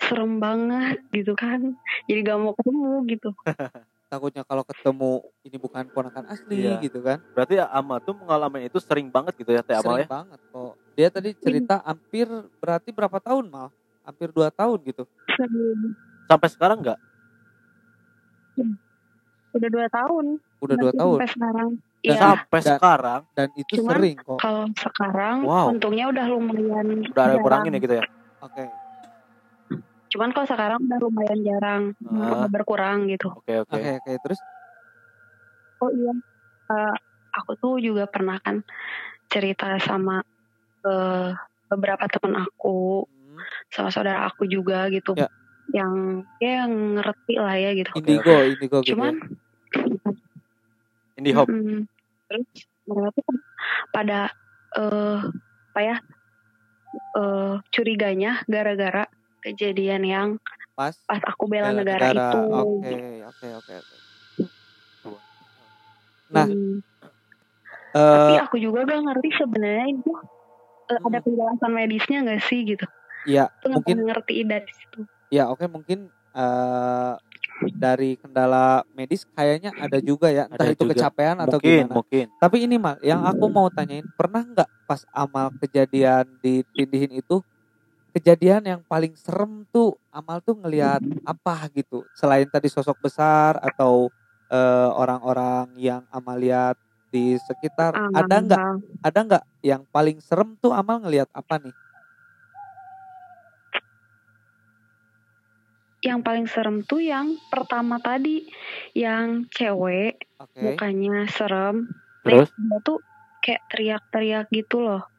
serem 0.00 0.40
banget 0.40 0.98
gitu 1.12 1.36
kan 1.36 1.76
jadi 2.04 2.24
gak 2.24 2.38
mau 2.40 2.52
ketemu 2.56 2.92
gitu 3.06 3.30
takutnya 4.10 4.42
kalau 4.42 4.66
ketemu 4.66 5.12
ini 5.40 5.54
bukan 5.54 5.86
ponakan 5.88 6.26
asli 6.26 6.66
Iya. 6.66 6.82
gitu 6.82 6.98
kan. 6.98 7.22
Berarti 7.30 7.62
Ama 7.62 7.96
tuh 8.00 8.12
mengalami 8.12 8.66
itu 8.66 8.76
sering 8.76 9.06
banget 9.06 9.38
gitu 9.38 9.48
ya 9.48 9.62
Teh 9.62 9.72
Amal 9.72 9.94
sering 9.94 10.02
ya. 10.02 10.10
banget 10.10 10.40
kok 10.44 10.72
dia 10.92 11.08
tadi 11.08 11.30
cerita 11.32 11.78
hampir 11.80 12.26
berarti 12.58 12.90
berapa 12.90 13.16
tahun 13.16 13.46
mal? 13.46 13.70
Hampir 14.02 14.28
dua 14.28 14.50
tahun 14.50 14.82
gitu. 14.82 15.06
Sering. 15.30 15.94
Sampai 16.26 16.48
sekarang 16.48 16.78
nggak? 16.80 16.98
udah 19.50 19.68
dua 19.68 19.86
tahun. 19.88 20.24
Udah 20.60 20.76
dua 20.76 20.92
tahun. 20.92 21.16
sampai 21.16 21.30
sekarang. 21.30 21.70
Dan 22.00 22.06
iya. 22.06 22.16
Sampai 22.18 22.58
Dan- 22.58 22.68
sekarang? 22.72 23.20
dan 23.30 23.48
itu 23.54 23.72
Cuman 23.76 23.92
sering 23.94 24.16
kok. 24.18 24.38
kalau 24.38 24.64
sekarang 24.74 25.36
Wow. 25.42 25.66
untungnya 25.68 26.04
udah 26.08 26.24
lumayan 26.26 26.86
udah 27.06 27.24
ada 27.24 27.36
kurangin 27.38 27.72
ya 27.72 27.78
gitu 27.78 27.94
ya. 27.94 28.04
oke 28.40 28.64
cuman 30.10 30.34
kalau 30.34 30.46
sekarang 30.46 30.78
udah 30.84 30.98
lumayan 30.98 31.40
jarang 31.40 31.82
Ah. 32.02 32.50
berkurang 32.50 33.06
gitu 33.06 33.30
Oke 33.30 33.62
oke. 33.62 33.70
oke 33.72 33.90
oke 34.02 34.12
terus 34.20 34.40
oh 35.78 35.90
iya 35.90 36.12
Eh, 36.70 36.94
aku 37.34 37.58
tuh 37.58 37.82
juga 37.82 38.06
pernah 38.06 38.38
kan 38.38 38.62
cerita 39.26 39.74
sama 39.82 40.22
eh, 40.86 41.30
beberapa 41.66 42.06
teman 42.06 42.38
aku 42.38 43.06
hmm, 43.06 43.42
sama 43.70 43.90
saudara 43.90 44.22
aku 44.26 44.46
juga 44.46 44.86
gitu 44.86 45.18
Ya. 45.18 45.26
yang 45.70 46.22
ya 46.38 46.62
yang 46.62 46.98
ngerti 46.98 47.34
lah 47.38 47.54
ya 47.58 47.70
gitu 47.74 47.90
indigo 47.94 48.34
indigo 48.42 48.78
gitu 48.82 48.94
cuman 48.94 49.14
ya. 49.18 49.26
Indie 51.18 51.34
Hop. 51.34 51.46
Terus 52.26 52.46
mereka 52.86 53.08
tuh 53.12 53.26
pada 53.90 54.30
eh 54.78 55.18
apa 55.74 55.80
ya 55.82 55.96
eh 57.18 57.54
curiganya 57.68 58.40
gara-gara 58.46 59.04
kejadian 59.42 60.02
yang 60.06 60.28
pas 60.78 60.94
pas 61.04 61.20
aku 61.26 61.44
bela, 61.50 61.72
bela 61.74 61.82
negara, 61.82 62.08
itu 62.14 62.38
oke 62.54 62.92
oke 63.28 63.48
oke 63.60 63.74
oke 63.82 63.96
Nah, 66.30 66.46
Hmm. 66.46 66.78
tapi 67.90 68.32
eh 68.38 68.38
aku 68.38 68.56
juga 68.62 68.86
gak 68.86 69.02
ngerti 69.02 69.28
sebenarnya 69.34 69.86
itu 69.98 70.10
eh, 70.14 70.98
ada 71.02 71.18
Hmm. 71.18 71.24
penjelasan 71.26 71.70
medisnya 71.74 72.18
gak 72.22 72.42
sih 72.46 72.60
gitu 72.62 72.86
ya 73.26 73.50
nggak 73.60 73.74
mungkin 73.76 73.96
ngerti 74.08 74.34
dari 74.46 74.70
situ 74.70 75.00
ya 75.28 75.50
oke 75.52 75.66
mungkin 75.68 76.08
eh 76.32 77.14
dari 77.76 78.16
kendala 78.16 78.86
medis 78.96 79.28
kayaknya 79.36 79.76
ada 79.76 80.00
juga 80.00 80.32
ya 80.32 80.48
entah 80.48 80.64
Ada 80.64 80.72
itu 80.72 80.84
juga. 80.88 80.92
kecapean 80.96 81.36
atau 81.44 81.58
Mungkin 81.60 81.76
gimana 81.84 81.94
mungkin. 82.00 82.26
Tapi 82.40 82.56
ini 82.64 82.76
mal, 82.80 82.96
yang 83.04 83.20
aku 83.28 83.44
mau 83.52 83.68
tanyain, 83.68 84.06
pernah 84.16 84.42
nggak 84.48 84.70
pas 84.88 85.04
amal 85.12 85.52
kejadian 85.60 86.24
di 86.40 86.64
tindihin 86.72 87.12
itu 87.20 87.44
kejadian 88.10 88.62
yang 88.66 88.82
paling 88.86 89.14
serem 89.16 89.64
tuh 89.74 89.96
amal 90.10 90.38
tuh 90.42 90.58
ngelihat 90.58 91.02
apa 91.26 91.70
gitu? 91.74 92.06
Selain 92.14 92.46
tadi 92.50 92.68
sosok 92.70 92.98
besar 93.00 93.56
atau 93.62 94.10
eh, 94.50 94.90
orang-orang 94.94 95.72
yang 95.78 96.02
amal 96.10 96.36
lihat 96.38 96.76
di 97.10 97.38
sekitar, 97.38 97.98
Ah, 97.98 98.10
ada 98.14 98.36
nggak? 98.42 98.62
Ada 99.02 99.18
nggak 99.26 99.44
yang 99.66 99.82
paling 99.90 100.18
serem 100.22 100.54
tuh 100.62 100.70
amal 100.74 101.02
ngelihat 101.02 101.30
apa 101.34 101.56
nih? 101.62 101.74
yang 106.00 106.24
paling 106.24 106.48
serem 106.48 106.80
tuh 106.80 107.04
yang 107.04 107.36
pertama 107.52 108.00
tadi 108.00 108.48
yang 108.96 109.44
cewek 109.52 110.24
Oke. 110.40 110.56
mukanya 110.64 111.28
serem 111.28 111.92
Terus 112.24 112.48
dia 112.56 112.78
tuh 112.80 113.04
kayak 113.44 113.62
teriak-teriak 113.68 114.46
gitu 114.48 114.80
loh 114.80 115.09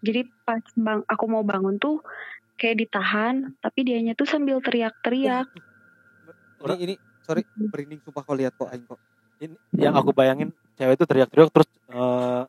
jadi 0.00 0.24
pas 0.42 0.60
bang 0.74 1.00
aku 1.04 1.24
mau 1.24 1.40
bangun 1.40 1.76
tuh 1.76 2.00
kayak 2.56 2.76
ditahan 2.78 3.56
tapi 3.58 3.84
dianya 3.84 4.12
tuh 4.12 4.24
sambil 4.24 4.60
teriak-teriak 4.60 5.48
Ini 6.60 6.76
ini 6.78 6.94
sorry, 7.24 7.40
merinding 7.56 8.00
sumpah 8.04 8.20
kau 8.20 8.36
lihat 8.36 8.52
kok 8.52 8.68
aing 8.68 8.84
kok. 8.84 9.00
ini 9.40 9.56
yang 9.72 9.96
aku 9.96 10.12
bayangin 10.12 10.52
cewek 10.76 11.00
itu 11.00 11.04
teriak-teriak 11.04 11.48
terus 11.48 11.68
eh 11.88 12.44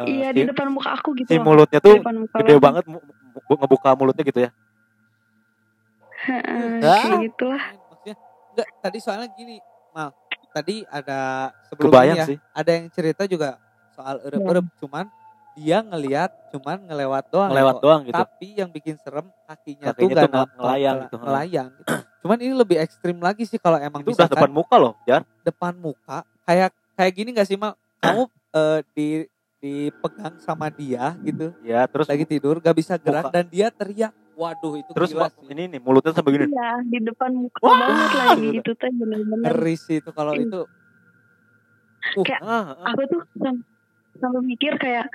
eh, 0.00 0.06
iya 0.08 0.28
si, 0.32 0.40
di 0.40 0.48
depan 0.48 0.72
muka 0.72 0.96
aku 0.96 1.12
gitu 1.12 1.28
si 1.28 1.36
loh 1.36 1.44
mulutnya 1.44 1.76
di 1.76 1.84
tuh 1.84 1.96
depan 2.00 2.16
muka 2.16 2.36
gede 2.40 2.54
banget. 2.56 2.62
banget 2.62 2.84
mu- 2.88 3.04
mu- 3.04 3.58
ngebuka 3.60 3.90
mulutnya 3.92 4.24
gitu 4.24 4.40
ya. 4.40 4.50
Heeh, 6.20 6.80
Ah. 6.80 7.00
kayak 7.00 7.20
gitu 7.32 7.44
lah 7.48 7.62
Maksudnya 7.88 8.14
enggak 8.52 8.68
tadi 8.80 8.98
soalnya 9.00 9.28
gini, 9.30 9.56
Mal. 9.90 10.08
Tadi 10.50 10.82
ada 10.84 11.20
sebelum 11.64 11.88
Kebayang 11.88 12.16
ya, 12.16 12.26
sih. 12.26 12.38
ada 12.50 12.70
yang 12.74 12.86
cerita 12.88 13.22
juga 13.24 13.60
soal 13.90 14.18
erep-erep 14.24 14.64
cuman 14.78 15.06
dia 15.52 15.78
ngelihat 15.80 16.30
cuman 16.48 16.78
ngelewat 16.82 17.24
doang 17.28 17.50
Ngelewat 17.50 17.74
kok. 17.74 17.82
doang 17.82 18.00
gitu. 18.02 18.16
tapi 18.16 18.46
yang 18.54 18.68
bikin 18.68 18.94
serem 18.96 19.26
kakinya, 19.44 19.86
Kakinya 19.88 20.14
tuh 20.16 20.28
gak 20.30 20.48
ngelayang 20.52 20.96
ngela- 20.96 21.04
gitu, 21.04 21.16
ngelayang 21.18 21.68
gitu. 21.72 21.92
cuman 22.20 22.38
ini 22.38 22.54
lebih 22.54 22.76
ekstrim 22.78 23.18
lagi 23.18 23.44
sih 23.44 23.56
kalau 23.56 23.78
emang 23.78 24.00
Itu 24.00 24.10
udah 24.10 24.16
misalkan 24.20 24.36
depan 24.38 24.50
muka 24.52 24.76
loh, 24.76 24.92
Jar. 25.02 25.22
depan 25.40 25.72
muka 25.74 26.18
kayak 26.42 26.68
kayak 26.92 27.12
gini 27.12 27.28
gak 27.32 27.44
sih 27.44 27.54
mal 27.54 27.72
kamu 27.98 28.22
eh, 28.50 28.80
di 28.90 29.08
dipegang 29.58 30.34
sama 30.38 30.66
dia 30.68 31.12
gitu 31.20 31.52
Ya, 31.60 31.84
terus 31.84 32.06
lagi 32.06 32.24
tidur 32.24 32.58
gak 32.58 32.72
bisa 32.72 32.96
gerak 32.96 33.28
Muka. 33.28 33.34
dan 33.34 33.44
dia 33.46 33.68
teriak 33.68 34.12
waduh 34.32 34.72
itu 34.74 34.88
terus 34.90 35.10
gila 35.10 35.28
sih 35.28 35.44
ini 35.46 35.68
nih 35.68 35.78
mulutnya 35.78 36.10
sampai 36.10 36.32
gini. 36.32 36.46
iya 36.48 36.80
di 36.80 36.98
depan 36.98 37.28
muka 37.30 37.60
Wah! 37.60 37.76
banget 37.76 38.12
lagi 38.16 38.48
itu 38.56 38.70
tuh 38.72 38.88
bener-bener 38.90 39.44
ngeri 39.44 39.74
sih 39.76 39.96
itu 39.98 40.10
kalau 40.10 40.32
itu 40.32 40.64
Kayak- 42.16 42.40
Ah, 42.40 42.72
ah. 42.74 42.90
aku 42.90 43.02
tuh 43.06 43.20
sam- 43.36 43.64
sampai 44.16 44.40
mikir 44.42 44.72
kayak 44.74 45.06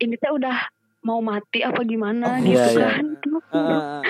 ini 0.00 0.16
teh 0.16 0.32
udah 0.32 0.56
mau 1.00 1.20
mati 1.20 1.60
apa 1.60 1.80
gimana 1.84 2.28
Oh, 2.28 2.36
gitu 2.44 2.56
iya, 2.56 2.66
iya. 2.72 2.88
kan 2.92 3.06
eh, 3.50 3.56
eh, 3.56 4.02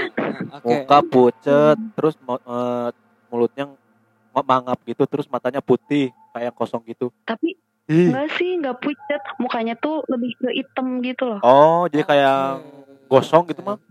oke 0.50 0.66
muka 0.66 0.98
pucet, 1.06 1.76
Hmm. 1.78 1.92
terus 1.94 2.14
eh, 2.18 2.88
mulutnya 3.30 3.64
ng- 3.66 4.46
mangap 4.46 4.78
gitu, 4.86 5.02
terus 5.06 5.26
matanya 5.26 5.62
putih 5.62 6.10
kayak 6.30 6.54
kosong 6.54 6.82
gitu. 6.86 7.10
tapi 7.22 7.58
Ih. 7.90 8.06
enggak 8.06 8.28
sih 8.38 8.54
enggak 8.54 8.78
pucat 8.78 9.22
mukanya 9.42 9.74
tuh 9.74 10.06
lebih 10.06 10.38
ke 10.38 10.48
hitam 10.54 11.02
gitu 11.02 11.26
loh 11.26 11.40
Oh, 11.42 11.90
jadi 11.90 12.06
kayak 12.06 12.62
gosong 13.10 13.50
gitu, 13.50 13.62
oke. 13.66 13.82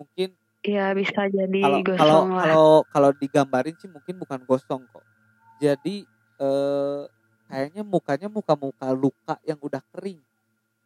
Mungkin 0.00 0.32
Iya 0.60 0.92
bisa 0.92 1.24
jadi 1.32 1.60
kalau 1.60 1.80
kalau 1.80 2.20
gosong 2.20 2.28
lah 2.36 2.44
kalau 2.44 2.68
kalau 2.92 3.10
digambarin 3.16 3.76
sih 3.80 3.88
mungkin 3.88 4.20
bukan 4.20 4.44
gosong 4.44 4.84
kok. 4.88 5.04
Jadi 5.56 6.04
eh 6.40 7.02
kayaknya 7.50 7.82
mukanya 7.82 8.28
muka-muka 8.30 8.86
luka 8.94 9.34
yang 9.42 9.58
udah 9.58 9.82
kering. 9.90 10.22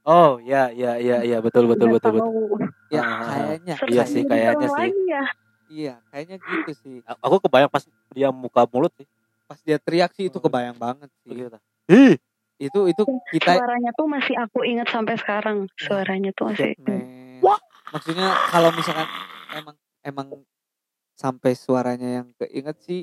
Oh, 0.04 0.36
ya 0.40 0.68
ya 0.68 1.00
ya 1.00 1.24
ya 1.24 1.38
betul 1.40 1.64
betul 1.64 1.88
Nggak 1.92 1.96
betul 2.00 2.12
betul. 2.20 2.60
Ya 2.92 3.00
Ah, 3.00 3.28
kayaknya. 3.32 3.74
Iya 3.88 4.04
sih, 4.04 4.22
kayaknya 4.28 4.68
sih. 4.68 4.90
ya. 5.08 5.24
Iya, 5.64 5.94
kayaknya 6.12 6.36
gitu 6.44 6.72
sih. 6.76 6.96
Aku 7.24 7.40
kebayang 7.40 7.72
pas 7.72 7.84
dia 8.12 8.28
muka 8.28 8.68
mulut 8.68 8.92
sih. 9.00 9.08
Pas 9.48 9.56
dia 9.64 9.80
teriak 9.80 10.12
sih 10.12 10.28
itu 10.28 10.36
kebayang 10.36 10.76
banget 10.76 11.08
sih. 11.24 11.28
Begitu. 11.32 11.56
Ih, 11.88 12.14
Itu 12.60 12.86
itu 12.86 13.02
kita 13.32 13.58
suaranya 13.60 13.90
tuh 13.96 14.06
masih 14.06 14.34
aku 14.38 14.62
ingat 14.62 14.88
sampai 14.92 15.18
sekarang 15.18 15.66
suaranya 15.76 16.30
tuh 16.36 16.52
masih 16.52 16.76
Man. 16.80 17.40
Maksudnya 17.92 18.28
kalau 18.52 18.70
misalkan 18.74 19.08
emang 19.54 19.76
emang 20.04 20.28
sampai 21.18 21.52
suaranya 21.54 22.22
yang 22.22 22.28
keinget 22.38 22.76
sih 22.82 23.00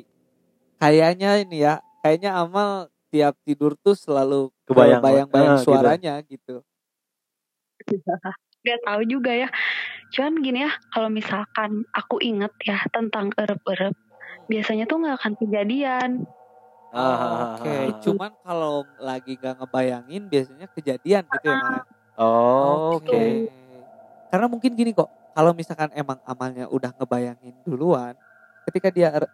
kayaknya 0.81 1.39
ini 1.43 1.63
ya, 1.63 1.79
kayaknya 2.01 2.35
Amal 2.35 2.89
tiap 3.11 3.35
tidur 3.43 3.75
tuh 3.75 3.93
selalu 3.93 4.49
Kebayang, 4.63 5.03
bayang-bayang 5.03 5.53
ah, 5.53 5.59
gitu. 5.59 5.65
suaranya 5.67 6.13
gitu. 6.23 6.55
Gak 8.61 8.79
tahu 8.87 9.01
juga 9.03 9.35
ya. 9.35 9.49
Cuman 10.15 10.39
gini 10.39 10.63
ya, 10.63 10.71
kalau 10.95 11.11
misalkan 11.11 11.83
aku 11.91 12.23
inget 12.23 12.51
ya 12.63 12.79
tentang 12.91 13.35
erep-erep, 13.35 13.95
biasanya 14.47 14.87
tuh 14.87 14.97
nggak 15.03 15.17
akan 15.19 15.33
kejadian. 15.39 16.09
Ah, 16.91 17.55
Oke, 17.55 17.71
ah. 17.71 17.87
cuman 18.03 18.31
kalau 18.43 18.83
lagi 18.99 19.39
gak 19.39 19.63
ngebayangin 19.63 20.27
biasanya 20.27 20.67
kejadian 20.75 21.23
gitu 21.23 21.47
ya. 21.47 21.87
Oh, 22.19 22.99
oke. 22.99 23.23
Karena 24.27 24.47
mungkin 24.51 24.75
gini 24.75 24.91
kok, 24.91 25.07
kalau 25.31 25.55
misalkan 25.55 25.87
emang 25.95 26.19
amalnya 26.27 26.67
udah 26.67 26.91
ngebayangin 26.99 27.55
duluan, 27.63 28.15
ketika 28.67 28.91
dia 28.91 29.07
er- 29.15 29.31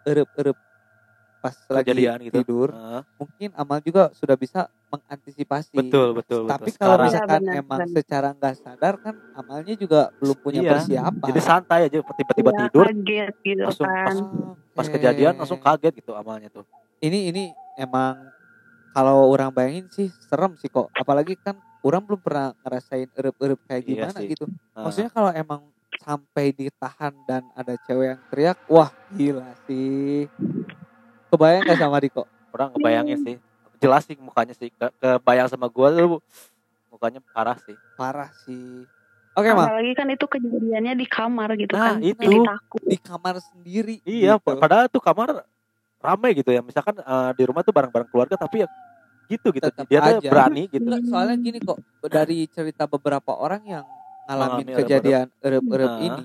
pas 1.38 1.54
lagi 1.68 1.86
Kejadian 1.88 2.18
gitu. 2.20 2.36
tidur, 2.36 2.68
Ah, 2.70 3.06
mungkin 3.14 3.54
amal 3.54 3.78
juga 3.78 4.10
sudah 4.12 4.34
bisa 4.34 4.66
mengantisipasi. 4.88 5.70
betul 5.72 6.10
betul 6.12 6.42
betul. 6.42 6.50
Tapi 6.50 6.70
kalau 6.72 6.98
Sekarang- 6.98 7.06
misalkan 7.06 7.28
Iya, 7.30 7.46
benar, 7.46 7.60
emang 7.62 7.78
benar. 7.80 7.94
secara 7.94 8.28
nggak 8.32 8.54
sadar 8.56 8.94
kan 8.98 9.14
amalnya 9.32 9.74
juga 9.74 10.00
belum 10.16 10.36
punya 10.36 10.60
Iya, 10.60 10.70
persiapan. 10.72 11.26
jadi 11.26 11.40
santai 11.40 11.80
aja 11.84 11.98
tiba-tiba 12.02 12.50
Iya, 12.50 12.58
tidur 12.60 12.84
kaget 12.84 13.34
gitu 13.40 13.62
langsung 13.62 13.86
kan. 13.86 14.14
pas 14.72 14.84
Oke. 14.84 14.94
kejadian 14.94 15.34
langsung 15.34 15.60
kaget 15.60 15.92
gitu 15.94 16.12
amalnya 16.12 16.48
tuh. 16.48 16.66
Ini 16.98 17.30
ini 17.30 17.42
emang 17.76 18.34
kalau 18.90 19.28
orang 19.28 19.50
bayangin 19.50 19.86
sih 19.88 20.08
serem 20.18 20.58
sih 20.58 20.66
kok. 20.66 20.90
Apalagi 20.92 21.38
kan 21.38 21.54
orang 21.80 22.02
belum 22.02 22.18
pernah 22.18 22.50
ngerasain 22.58 23.06
erup-erup 23.12 23.62
kayak 23.64 23.82
Iya 23.82 23.90
gimana 24.04 24.18
sih. 24.18 24.28
gitu. 24.28 24.44
Ah, 24.72 24.82
Maksudnya 24.82 25.10
kalau 25.12 25.30
emang 25.30 25.62
sampai 25.98 26.50
ditahan 26.50 27.14
dan 27.24 27.46
ada 27.52 27.74
cewek 27.78 28.06
yang 28.08 28.22
teriak, 28.28 28.58
wah 28.66 28.90
gila 29.08 29.54
sih. 29.64 30.26
Kebayang 31.28 31.62
gak 31.64 31.78
sama 31.78 31.98
Riko? 31.98 32.24
orang 32.48 32.72
ngebayangin 32.72 33.18
sih. 33.20 33.36
Jelas 33.78 34.02
sih 34.02 34.16
mukanya 34.16 34.52
sih 34.52 34.68
ke 34.68 34.86
kebayang 34.98 35.46
sama 35.46 35.68
gua 35.68 35.92
tuh 35.92 36.18
mukanya 36.88 37.20
parah 37.30 37.58
sih. 37.60 37.76
Parah 37.94 38.32
sih. 38.42 38.88
Oke, 39.32 39.54
Mal. 39.54 39.70
apalagi 39.70 39.92
kan 39.94 40.08
itu 40.08 40.26
kejadiannya 40.26 40.98
di 40.98 41.06
kamar 41.06 41.54
gitu 41.54 41.70
Nah, 41.70 41.94
kan 41.94 42.02
itu. 42.02 42.18
jadi 42.18 42.36
takut 42.42 42.82
Di 42.82 42.98
kamar 42.98 43.34
sendiri. 43.38 44.02
Iya, 44.02 44.34
gitu. 44.34 44.58
padahal 44.58 44.90
tuh 44.90 44.98
kamar 44.98 45.46
rame 45.98 46.28
gitu 46.34 46.50
ya. 46.50 46.58
Misalkan 46.58 46.98
eh, 46.98 47.30
di 47.32 47.42
rumah 47.44 47.62
tuh 47.62 47.70
bareng-bareng 47.70 48.08
keluarga 48.08 48.34
tapi 48.34 48.64
ya 48.64 48.68
gitu 49.28 49.52
gitu. 49.52 49.62
Tetap 49.62 49.86
Dia 49.86 50.00
tuh 50.00 50.18
aja. 50.18 50.26
berani 50.26 50.66
gitu. 50.66 50.82
Enggak, 50.82 51.06
soalnya 51.06 51.36
gini 51.38 51.58
kok 51.60 51.78
dari 52.02 52.50
cerita 52.50 52.88
beberapa 52.88 53.30
orang 53.30 53.62
yang 53.62 53.84
ngalamin 54.26 54.64
Mengalami 54.66 54.78
kejadian 54.82 55.26
erep-erep 55.38 55.86
Nah. 55.88 56.00
ini 56.02 56.24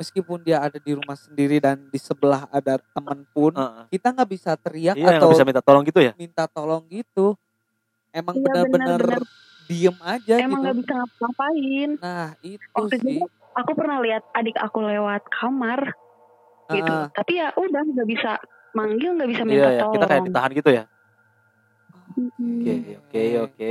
meskipun 0.00 0.40
dia 0.40 0.64
ada 0.64 0.80
di 0.80 0.96
rumah 0.96 1.12
sendiri 1.12 1.60
dan 1.60 1.76
di 1.92 2.00
sebelah 2.00 2.48
ada 2.48 2.80
teman 2.96 3.28
pun 3.36 3.52
Heeh. 3.52 3.84
kita 3.92 4.16
nggak 4.16 4.30
bisa 4.32 4.56
teriak 4.56 4.96
Iya, 4.96 5.20
atau 5.20 5.28
bisa 5.36 5.44
minta 5.44 5.60
tolong 5.60 5.84
gitu 5.84 6.00
ya. 6.00 6.12
minta 6.16 6.44
tolong 6.48 6.82
gitu 6.88 7.36
emang 8.16 8.34
Iya, 8.40 8.48
benar-benar 8.48 9.00
diem 9.68 9.96
aja 10.00 10.34
emang 10.40 10.50
gitu 10.50 10.64
nggak 10.64 10.76
bisa 10.80 10.92
ngapa-ngapain 10.96 11.90
nah 12.00 12.28
itu 12.40 12.64
waktu 12.72 12.94
sih 12.96 13.16
itu 13.20 13.26
aku 13.52 13.70
pernah 13.76 13.98
lihat 14.00 14.22
adik 14.32 14.56
aku 14.56 14.78
lewat 14.80 15.22
kamar 15.28 15.80
gitu 16.72 16.90
Heeh. 16.90 17.04
tapi 17.12 17.32
ya 17.36 17.48
udah 17.54 17.82
nggak 17.84 18.08
bisa 18.08 18.30
manggil 18.72 19.10
nggak 19.20 19.30
bisa 19.36 19.42
Iya, 19.44 19.52
minta 19.52 19.68
ya. 19.68 19.80
tolong 19.84 19.94
Kita 19.94 20.06
kayak 20.08 20.24
ditahan 20.30 20.50
gitu 20.56 20.70
ya. 20.72 20.84
Oke, 22.60 22.74
oke, 23.00 23.22
oke. 23.44 23.70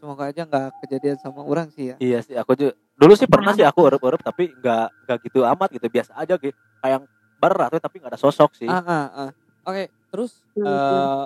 semoga 0.00 0.32
aja 0.32 0.42
nggak 0.48 0.80
kejadian 0.80 1.18
sama 1.20 1.44
orang 1.44 1.68
sih 1.68 1.92
ya 1.92 1.96
Iya 2.00 2.18
sih, 2.24 2.34
aku 2.34 2.56
juga 2.56 2.72
dulu 3.00 3.12
sih 3.16 3.24
pernah 3.24 3.56
sih 3.56 3.64
aku 3.64 3.88
erup-erup 3.88 4.20
tapi 4.20 4.52
nggak 4.60 4.86
nggak 5.08 5.18
gitu 5.24 5.40
amat 5.48 5.68
gitu, 5.72 5.86
biasa 5.88 6.12
aja 6.20 6.36
gitu. 6.36 6.52
Kayak 6.84 6.92
yang 7.00 7.04
berat 7.40 7.72
tapi 7.80 7.96
nggak 8.04 8.12
ada 8.12 8.20
sosok 8.20 8.52
sih. 8.52 8.68
Ah, 8.68 8.84
ah, 8.84 9.06
ah. 9.26 9.30
oke 9.64 9.88
terus 10.12 10.44
Hmm. 10.52 10.66
eh, 10.68 11.24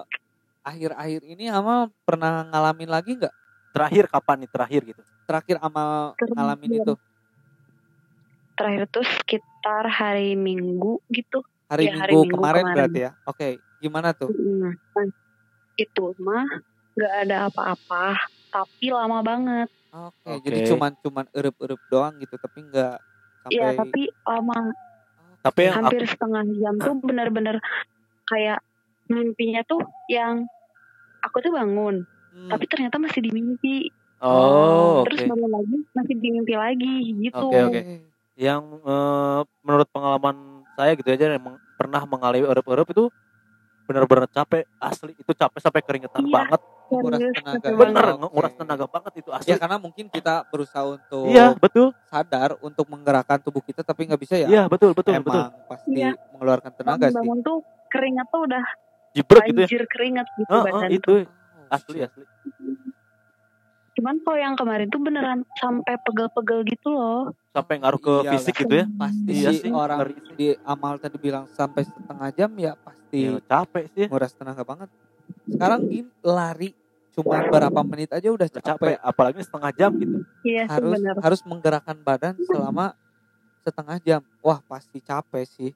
akhir-akhir 0.63 1.21
ini 1.27 1.51
Amal 1.51 1.91
pernah 2.07 2.47
ngalamin 2.49 2.89
lagi 2.89 3.19
nggak 3.19 3.35
Terakhir 3.75 4.07
kapan 4.07 4.47
nih 4.47 4.51
terakhir 4.55 4.81
gitu? 4.87 5.03
terakhir 5.27 5.57
Terakhir. 5.59 6.35
ngalamin 6.37 6.71
itu 6.79 6.95
terakhir 8.55 8.85
tuh 8.87 9.03
sekitar 9.03 9.85
hari 9.91 10.39
Minggu 10.39 11.03
gitu 11.11 11.43
hari, 11.67 11.91
Iya, 11.91 11.99
hari 11.99 12.13
minggu, 12.15 12.23
Minggu 12.31 12.37
kemarin, 12.39 12.63
kemarin. 12.63 12.77
berarti 12.79 12.99
ya 13.03 13.11
oke 13.27 13.49
gimana 13.83 14.09
tuh. 14.15 14.31
Nah, 14.31 14.75
itu 15.75 16.05
mah 16.23 16.47
nggak 16.95 17.15
ada 17.27 17.37
apa-apa 17.51 18.15
tapi 18.55 18.95
lama 18.95 19.19
banget 19.27 19.69
oke 19.95 20.27
Oke. 20.27 20.45
jadi 20.51 20.61
cuman 20.75 20.93
cuman 21.01 21.27
erup-erup 21.31 21.81
doang 21.89 22.15
gitu 22.19 22.35
tapi 22.37 22.67
nggak 22.69 22.99
sampai 23.47 23.55
Iya 23.55 23.69
tapi 23.79 24.03
lama 24.27 24.59
Tapi 25.45 25.61
yang 25.61 25.75
aku, 25.77 25.79
hampir 25.87 26.03
setengah 26.09 26.45
jam 26.59 26.75
tuh 26.81 26.95
benar-benar 27.05 27.57
kayak 28.27 28.59
mimpinya 29.07 29.61
tuh 29.69 29.85
yang 30.09 30.49
aku 31.21 31.37
tuh 31.45 31.53
bangun 31.53 32.05
Hmm, 32.35 32.51
tapi 32.51 32.67
ternyata 32.67 32.99
masih 32.99 33.23
di 33.23 33.31
mimpi 33.31 33.95
oh, 34.19 35.07
terus 35.07 35.23
bangun 35.23 35.55
lagi 35.55 35.77
masih 35.95 36.15
di 36.19 36.29
mimpi 36.35 36.55
lagi 36.59 36.95
gitu 37.23 37.47
Oke, 37.47 37.59
oke. 37.63 37.81
Yang 38.35 38.63
eh, 38.83 39.41
menurut 39.63 39.89
pengalaman 39.95 40.67
saya 40.75 40.99
gitu 40.99 41.15
aja 41.15 41.31
emang 41.31 41.63
pernah 41.79 42.03
mengalami 42.11 42.43
erup-erup 42.43 42.91
itu 42.91 43.07
benar-benar 43.87 44.27
capek 44.35 44.67
asli 44.83 45.15
itu 45.15 45.31
capek 45.31 45.61
sampai 45.63 45.81
keringetan 45.87 46.27
Iya. 46.27 46.35
banget 46.43 46.61
Nguras 46.87 47.17
Serius, 47.17 47.35
tenaga. 47.35 47.69
bener. 47.73 48.07
Oke. 48.15 48.29
nguras 48.29 48.53
tenaga 48.55 48.85
banget 48.87 49.13
itu 49.19 49.31
asli 49.31 49.49
ya 49.49 49.57
karena 49.57 49.77
mungkin 49.77 50.05
kita 50.07 50.35
berusaha 50.47 50.85
untuk 50.87 51.27
iya 51.27 51.53
betul 51.55 51.97
sadar 52.05 52.61
untuk 52.61 52.85
menggerakkan 52.87 53.41
tubuh 53.41 53.61
kita 53.61 53.81
tapi 53.81 54.05
nggak 54.05 54.21
bisa 54.21 54.37
ya 54.37 54.47
iya 54.47 54.63
betul 54.65 54.93
betul 54.93 55.13
emang 55.13 55.25
betul 55.49 55.65
pasti 55.67 55.97
Iya. 55.97 56.13
mengeluarkan 56.31 56.73
tenaga 56.73 57.07
sih 57.07 57.17
bangun 57.17 57.41
tuh 57.41 57.59
keringat 57.89 58.27
tuh 58.29 58.41
udah 58.45 58.65
jibrek 59.11 59.43
gitu 59.45 59.55
ya 59.55 59.65
banjir 59.65 59.83
keringat 59.87 60.27
gitu 60.35 60.51
Heeh, 60.51 60.65
badan 60.67 60.91
itu 60.91 61.03
tuh. 61.03 61.19
Oh, 61.55 61.67
asli 61.71 61.97
shit. 61.97 62.07
asli 62.07 62.25
cuman 63.95 64.15
kalau 64.21 64.37
yang 64.37 64.55
kemarin 64.55 64.87
tuh 64.87 64.99
beneran 64.99 65.41
sampai 65.55 65.95
pegel-pegel 66.03 66.67
gitu 66.67 66.89
loh 66.91 67.31
sampai 67.49 67.79
ngaruh 67.79 67.97
ke 67.99 68.13
Iyalah. 68.19 68.33
fisik 68.35 68.55
gitu 68.59 68.75
ya 68.75 68.87
pasti 68.93 69.31
Iya 69.33 69.51
sih 69.55 69.71
orang 69.73 69.99
ngeri 70.03 70.15
di 70.35 70.49
amal 70.61 70.99
tadi 70.99 71.17
bilang 71.17 71.47
sampai 71.49 71.87
setengah 71.87 72.29
jam 72.31 72.51
ya 72.55 72.75
pasti 72.77 73.19
Iya, 73.25 73.39
capek 73.41 73.85
sih 73.89 74.05
nguras 74.05 74.35
tenaga 74.35 74.61
banget 74.63 74.91
sekarang 75.49 75.81
gini 75.89 76.11
lari 76.25 76.71
cuma 77.15 77.47
berapa 77.47 77.81
menit 77.87 78.11
aja 78.11 78.27
udah 78.27 78.49
capek, 78.51 78.65
capek. 78.65 78.97
apalagi 78.99 79.41
setengah 79.45 79.71
jam 79.77 79.91
gitu. 79.95 80.19
Iya 80.43 80.67
harus 80.67 80.99
bener 80.99 81.15
harus 81.23 81.41
menggerakkan 81.47 81.97
badan 82.03 82.35
selama 82.43 82.97
setengah 83.63 83.99
jam. 84.03 84.21
Wah 84.43 84.59
pasti 84.67 84.99
capek 84.99 85.45
sih. 85.47 85.73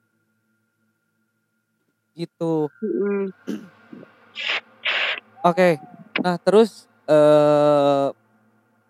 Gitu. 2.18 2.66
Mm-mm. 2.83 3.31
oke 5.46 5.78
nah 6.18 6.35
terus 6.42 6.90
eh 7.07 8.11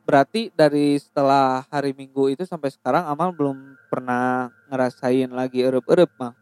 berarti 0.08 0.48
dari 0.56 0.96
setelah 0.96 1.68
hari 1.68 1.92
minggu 1.92 2.32
itu 2.32 2.48
sampai 2.48 2.72
sekarang 2.72 3.04
amal 3.04 3.28
belum 3.36 3.76
pernah 3.92 4.48
ngerasain 4.72 5.28
lagi 5.28 5.60
erup-erup 5.60 6.08
mah 6.16 6.32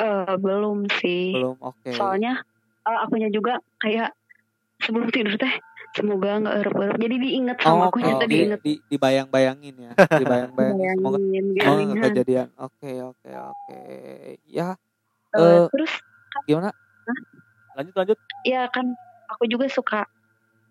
Eh, 0.00 0.34
belum 0.40 0.88
sih. 0.96 1.36
Belum 1.36 1.60
oke. 1.60 1.92
Soalnya 1.92 2.40
eh, 2.90 2.98
akunya 3.06 3.28
juga 3.30 3.62
kayak 3.78 4.10
sebelum 4.82 5.08
tidur 5.14 5.36
teh 5.38 5.54
semoga 5.90 6.38
nggak 6.38 6.56
erup-erup 6.62 6.96
jadi 7.02 7.16
diinget 7.18 7.58
sama 7.62 7.86
Oh, 7.86 7.90
akunya 7.90 8.14
oh, 8.14 8.20
tuh 8.22 8.28
di, 8.30 8.34
diinget 8.38 8.60
di, 8.62 8.72
dibayang-bayangin 8.90 9.74
ya 9.74 9.92
dibayang-bayangin. 10.22 10.98
Semoga 10.98 11.18
gitu. 11.18 11.86
nggak 11.86 12.02
kejadian. 12.10 12.48
Oke 12.58 12.90
oke 13.02 13.30
oke. 13.30 13.80
Ya 14.46 14.78
Eh, 15.30 15.38
eh, 15.38 15.62
terus? 15.70 15.92
gimana? 16.46 16.70
Lanjut 17.78 17.94
lanjut. 17.94 18.18
Ya 18.42 18.66
kan 18.66 18.98
aku 19.30 19.46
juga 19.46 19.70
suka 19.70 20.00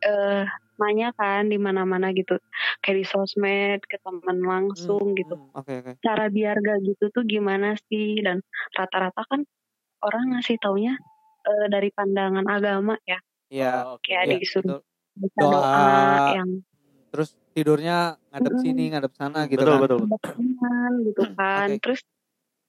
eh 0.03 0.43
nanya 0.79 1.12
kan 1.15 1.47
di 1.51 1.60
mana-mana 1.60 2.12
gitu. 2.15 2.39
Kayak 2.84 2.97
di 3.03 3.05
sosmed 3.08 3.82
ke 3.88 3.99
teman 3.99 4.39
langsung 4.43 5.15
Hmm, 5.15 5.19
gitu. 5.19 5.36
hmm, 5.36 5.60
oke 5.60 5.71
oke. 5.84 5.91
Cara 6.03 6.32
biar 6.32 6.60
gak 6.60 6.79
gitu 6.88 7.12
tuh 7.12 7.23
gimana 7.27 7.75
sih? 7.91 8.19
Dan 8.23 8.39
rata-rata 8.75 9.23
kan 9.27 9.43
orang 10.03 10.36
ngasih 10.36 10.60
taunya 10.63 10.95
eh, 11.49 11.65
dari 11.73 11.89
pandangan 11.89 12.45
agama 12.45 12.93
ya 13.09 13.19
ya 13.49 13.71
Oh, 13.89 13.97
oke. 13.97 14.05
kayak 14.05 14.23
ya, 14.29 14.38
disuruh 14.38 14.77
betul. 14.77 14.81
baca 15.19 15.41
Doa. 15.41 15.51
doa 15.51 15.88
yang 16.38 16.49
terus 17.09 17.29
tidurnya 17.57 17.97
ngadep 18.29 18.53
Mm-mm. 18.53 18.63
sini 18.63 18.83
ngadep 18.93 19.13
sana 19.17 19.49
gitu 19.49 19.59
betul 19.65 19.73
kan 19.73 19.81
betul 19.81 19.99
berkenan 20.05 20.91
gitu 21.09 21.21
kan 21.33 21.69
Oke. 21.73 21.81
terus 21.81 21.99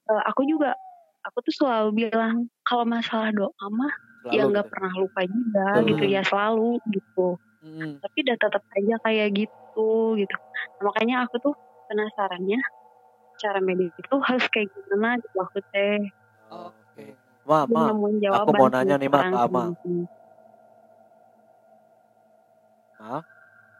eh, 0.09 0.23
aku 0.25 0.41
juga 0.49 0.73
aku 1.21 1.37
tuh 1.45 1.53
selalu 1.53 1.89
bilang 2.09 2.49
kalau 2.65 2.83
masalah 2.89 3.29
doa 3.29 3.65
mah 3.69 3.93
Selalu 4.25 4.33
ya 4.33 4.43
nggak 4.49 4.65
gitu. 4.65 4.73
pernah 4.73 4.93
lupa 4.97 5.19
juga 5.29 5.65
Betul. 5.77 5.87
gitu 5.93 6.03
ya 6.09 6.21
selalu 6.25 6.69
gitu 6.89 7.27
Hmm, 7.61 8.01
tapi 8.01 8.25
udah 8.25 8.37
tetap 8.41 8.63
aja 8.73 8.95
kayak 9.05 9.27
gitu 9.37 9.89
gitu 10.17 10.35
Nah, 10.81 10.89
makanya 10.89 11.29
aku 11.29 11.37
tuh 11.37 11.53
penasarannya 11.85 12.57
cara 13.37 13.61
medit 13.61 13.93
itu 13.93 14.15
harus 14.17 14.45
kayak 14.49 14.73
gimana 14.73 15.21
gitu 15.21 15.37
aku 15.37 15.57
teh 15.69 16.01
oke 16.49 16.80
Ma, 17.41 17.65
ma, 17.65 17.89
aku 18.37 18.49
mau 18.53 18.69
nanya 18.69 18.95
nih, 19.01 19.09
Ma, 19.09 19.21
ke 19.25 19.37
Ama. 19.37 19.63
sih. 19.81 20.05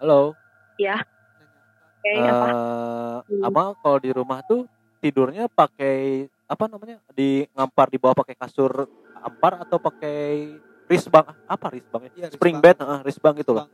halo. 0.01 0.33
Oke, 2.01 2.09
apa 2.09 2.47
Eh, 2.51 3.17
Hmm. 3.29 3.45
Ama 3.45 3.77
kalau 3.77 3.97
di 4.01 4.09
rumah 4.09 4.41
tuh 4.41 4.65
tidurnya 4.97 5.45
pakai 5.47 6.25
apa 6.49 6.65
namanya? 6.65 6.97
Di 7.13 7.45
ngampar 7.53 7.87
di 7.93 8.01
bawah 8.01 8.17
pakai 8.17 8.33
kasur 8.33 8.89
ampar 9.13 9.61
atau 9.61 9.77
pakai 9.77 10.57
risbang? 10.89 11.29
Apa 11.45 11.69
risbang 11.69 12.09
ya? 12.09 12.11
Iya, 12.17 12.27
Spring 12.33 12.57
bed, 12.57 12.81
heeh, 12.81 12.99
risbang 13.05 13.37
gitu 13.37 13.53
loh. 13.53 13.69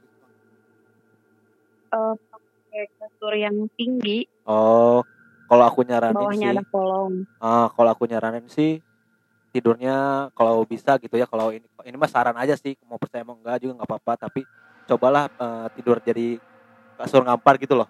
Eh, 1.96 2.14
pakai 2.28 2.84
kasur 3.00 3.34
yang 3.40 3.56
tinggi 3.80 4.28
Oh, 4.44 5.04
kalau 5.48 5.64
aku 5.68 5.84
nyaranin 5.88 6.16
bawahnya 6.20 6.52
sih, 6.52 6.52
ada 6.60 6.64
kolong 6.68 7.14
ah, 7.40 7.68
kalau 7.72 7.90
aku 7.96 8.04
nyaranin 8.08 8.48
sih 8.52 8.80
tidurnya 9.58 10.30
kalau 10.38 10.62
bisa 10.64 11.02
gitu 11.02 11.18
ya. 11.18 11.26
Kalau 11.26 11.50
ini 11.50 11.66
ini 11.84 11.96
mah 11.98 12.06
saran 12.06 12.38
aja 12.38 12.54
sih, 12.54 12.78
mau 12.86 13.02
percaya 13.02 13.26
mau 13.26 13.34
enggak 13.34 13.66
juga 13.66 13.82
nggak 13.82 13.90
apa-apa. 13.90 14.14
Tapi 14.30 14.42
cobalah 14.86 15.26
eh, 15.28 15.68
tidur 15.76 15.98
jadi 16.00 16.38
kasur 16.96 17.26
ngampar 17.26 17.58
gitu 17.58 17.74
loh. 17.74 17.90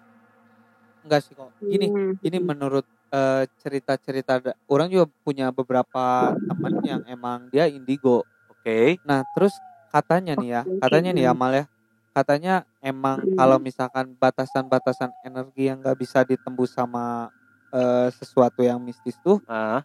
enggak 0.98 1.20
sih 1.24 1.32
kok 1.32 1.54
gini 1.62 1.88
Hmm. 1.88 2.14
ini 2.20 2.38
menurut 2.42 2.84
eh, 3.08 3.44
cerita-cerita 3.56 4.42
orang 4.68 4.92
juga 4.92 5.06
punya 5.24 5.48
beberapa 5.48 6.04
teman 6.36 6.74
yang 6.84 7.00
emang 7.08 7.48
dia 7.48 7.64
indigo 7.64 8.26
Oke. 8.50 9.00
nah 9.00 9.24
terus 9.32 9.56
katanya 9.88 10.36
nih 10.36 10.50
ya 10.52 10.62
katanya 10.82 11.10
nih 11.16 11.24
ya 11.24 11.32
hmm. 11.32 11.40
Mal 11.40 11.52
ya 11.54 11.64
katanya 12.12 12.54
emang 12.82 13.22
Hmm. 13.22 13.36
kalau 13.38 13.56
misalkan 13.56 14.12
batasan-batasan 14.18 15.14
energi 15.22 15.70
yang 15.70 15.80
nggak 15.80 15.96
bisa 15.96 16.20
ditembus 16.26 16.74
sama 16.74 17.30
eh, 17.72 18.08
sesuatu 18.12 18.60
yang 18.60 18.76
mistis 18.82 19.16
tuh 19.22 19.40
Ah, 19.46 19.80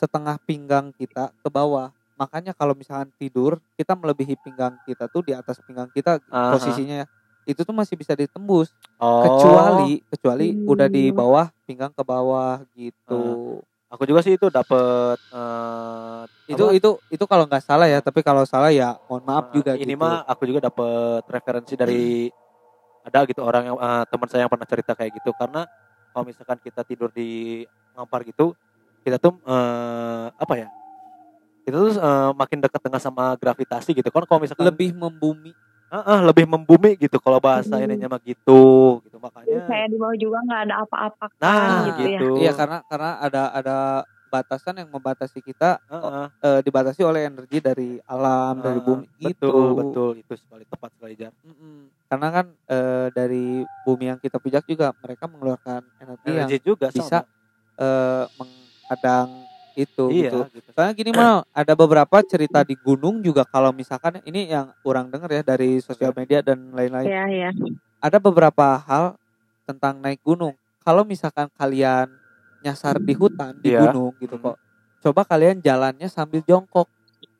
setengah 0.00 0.40
pinggang 0.40 0.90
kita 0.90 1.28
ke 1.36 1.48
bawah 1.48 1.92
makanya 2.16 2.52
kalau 2.52 2.72
misalkan 2.72 3.12
tidur 3.14 3.60
kita 3.74 3.92
melebihi 3.92 4.36
pinggang 4.38 4.76
kita 4.82 5.04
tuh 5.06 5.20
di 5.20 5.32
atas 5.32 5.60
pinggang 5.60 5.88
kita 5.90 6.16
Aha. 6.26 6.52
posisinya 6.52 7.04
ya 7.04 7.06
itu 7.44 7.60
tuh 7.60 7.72
masih 7.72 7.96
bisa 7.96 8.12
ditembus 8.12 8.72
oh. 8.96 9.24
kecuali 9.24 10.00
kecuali 10.06 10.52
Hmm. 10.52 10.68
udah 10.68 10.88
di 10.88 11.08
bawah 11.10 11.48
pinggang 11.64 11.90
ke 11.90 12.00
bawah 12.00 12.64
gitu 12.72 13.60
Aku 13.90 14.06
juga 14.06 14.22
sih 14.22 14.38
itu 14.38 14.46
dapet 14.46 15.18
eh, 15.34 16.22
itu 16.46 16.62
apa? 16.62 16.72
itu 16.72 16.90
itu 17.10 17.24
kalau 17.26 17.42
nggak 17.42 17.58
salah 17.60 17.90
ya 17.90 17.98
tapi 17.98 18.22
kalau 18.22 18.46
salah 18.46 18.70
ya 18.70 18.94
mohon 19.04 19.24
maaf 19.24 19.50
Eh, 19.50 19.58
juga 19.58 19.72
ini 19.74 19.82
gitu. 19.88 19.98
mah 19.98 20.22
aku 20.22 20.46
juga 20.46 20.62
dapet 20.62 21.26
referensi 21.26 21.74
dari 21.74 22.30
ada 23.02 23.18
gitu 23.24 23.42
orang 23.42 23.66
yang 23.66 23.76
eh, 23.76 24.04
teman 24.06 24.28
saya 24.28 24.44
yang 24.44 24.52
pernah 24.52 24.68
cerita 24.68 24.92
kayak 24.94 25.10
gitu 25.16 25.34
karena 25.34 25.66
kalau 26.10 26.22
misalkan 26.22 26.58
kita 26.60 26.84
tidur 26.84 27.10
di 27.10 27.64
ngampar 27.92 28.22
gitu 28.22 28.54
kita 29.04 29.16
tuh 29.18 29.36
eh, 29.44 30.26
apa 30.34 30.54
ya 30.56 30.68
kita 31.64 31.76
tuh 31.76 31.90
eh, 31.94 32.30
makin 32.34 32.58
dekat 32.64 32.80
dengan 32.82 33.00
sama 33.00 33.34
gravitasi 33.36 33.90
gitu 33.94 34.08
kan 34.08 34.24
kalau 34.24 34.40
misalkan 34.42 34.66
lebih 34.68 34.92
membumi 34.96 35.52
Eh, 35.90 35.98
eh, 35.98 36.20
lebih 36.22 36.46
membumi 36.46 36.94
gitu 36.94 37.18
kalau 37.18 37.42
bahasa 37.42 37.74
Hmm. 37.74 37.82
ininya 37.82 38.14
mah 38.14 38.22
gitu 38.22 39.02
gitu 39.02 39.18
makanya 39.18 39.66
Kayak 39.66 39.90
di 39.90 39.96
bawah 39.98 40.14
juga 40.14 40.38
nggak 40.46 40.60
ada 40.70 40.74
apa-apa 40.86 41.24
kan 41.34 41.42
nah 41.42 41.82
gitu 41.82 41.98
ya. 42.06 42.06
gitu 42.14 42.26
iya 42.38 42.52
karena 42.54 42.78
karena 42.86 43.10
ada 43.18 43.42
ada 43.50 43.76
batasan 44.30 44.78
yang 44.78 44.86
membatasi 44.94 45.42
kita 45.42 45.82
Eh, 45.90 45.98
eh, 45.98 46.28
eh, 46.46 46.60
dibatasi 46.62 47.02
oleh 47.02 47.26
energi 47.26 47.58
dari 47.58 47.98
alam 48.06 48.62
dari 48.62 48.78
eh, 48.78 48.84
bumi 48.86 49.06
betul 49.18 49.26
gitu 49.34 49.50
betul 49.82 50.10
itu 50.22 50.32
sekali 50.38 50.62
tepat 50.70 50.90
sekali 50.94 51.14
jar 51.18 51.34
Mm-mm. 51.42 51.90
karena 52.06 52.28
kan 52.38 52.46
eh, 52.70 53.06
dari 53.10 53.66
bumi 53.82 54.04
yang 54.14 54.20
kita 54.22 54.38
pijak 54.38 54.62
juga 54.70 54.94
mereka 55.02 55.26
mengeluarkan 55.26 55.82
energi, 55.98 56.22
yang 56.30 56.46
energi 56.46 56.58
juga 56.62 56.86
bisa 56.94 57.02
sama. 57.02 57.26
eh, 57.82 58.24
menghadang 58.90 59.46
itu 59.78 60.10
iya 60.10 60.34
gitu 60.34 60.38
gitu 60.50 60.68
soalnya 60.74 60.94
gini 60.98 61.10
mal 61.14 61.46
ada 61.62 61.72
beberapa 61.78 62.16
cerita 62.26 62.66
di 62.66 62.74
gunung 62.74 63.22
juga 63.22 63.46
kalau 63.46 63.70
misalkan 63.70 64.18
ini 64.26 64.50
yang 64.50 64.74
orang 64.82 65.06
dengar 65.06 65.30
ya 65.30 65.46
dari 65.46 65.78
sosial 65.78 66.10
media 66.10 66.42
dan 66.42 66.74
lain-lain 66.74 67.06
Iya, 67.06 67.24
iya. 67.30 67.50
ada 68.02 68.18
beberapa 68.18 68.82
hal 68.82 69.14
tentang 69.62 70.02
naik 70.02 70.18
gunung. 70.26 70.58
Kalau 70.82 71.06
misalkan 71.06 71.46
kalian 71.54 72.10
nyasar 72.58 72.98
di 72.98 73.14
hutan 73.14 73.54
di 73.62 73.70
Iya. 73.70 73.86
gunung 73.86 74.10
gitu 74.18 74.34
kok, 74.42 74.58
coba 75.00 75.22
kalian 75.22 75.62
jalannya 75.62 76.10
sambil 76.10 76.42
jongkok 76.42 76.90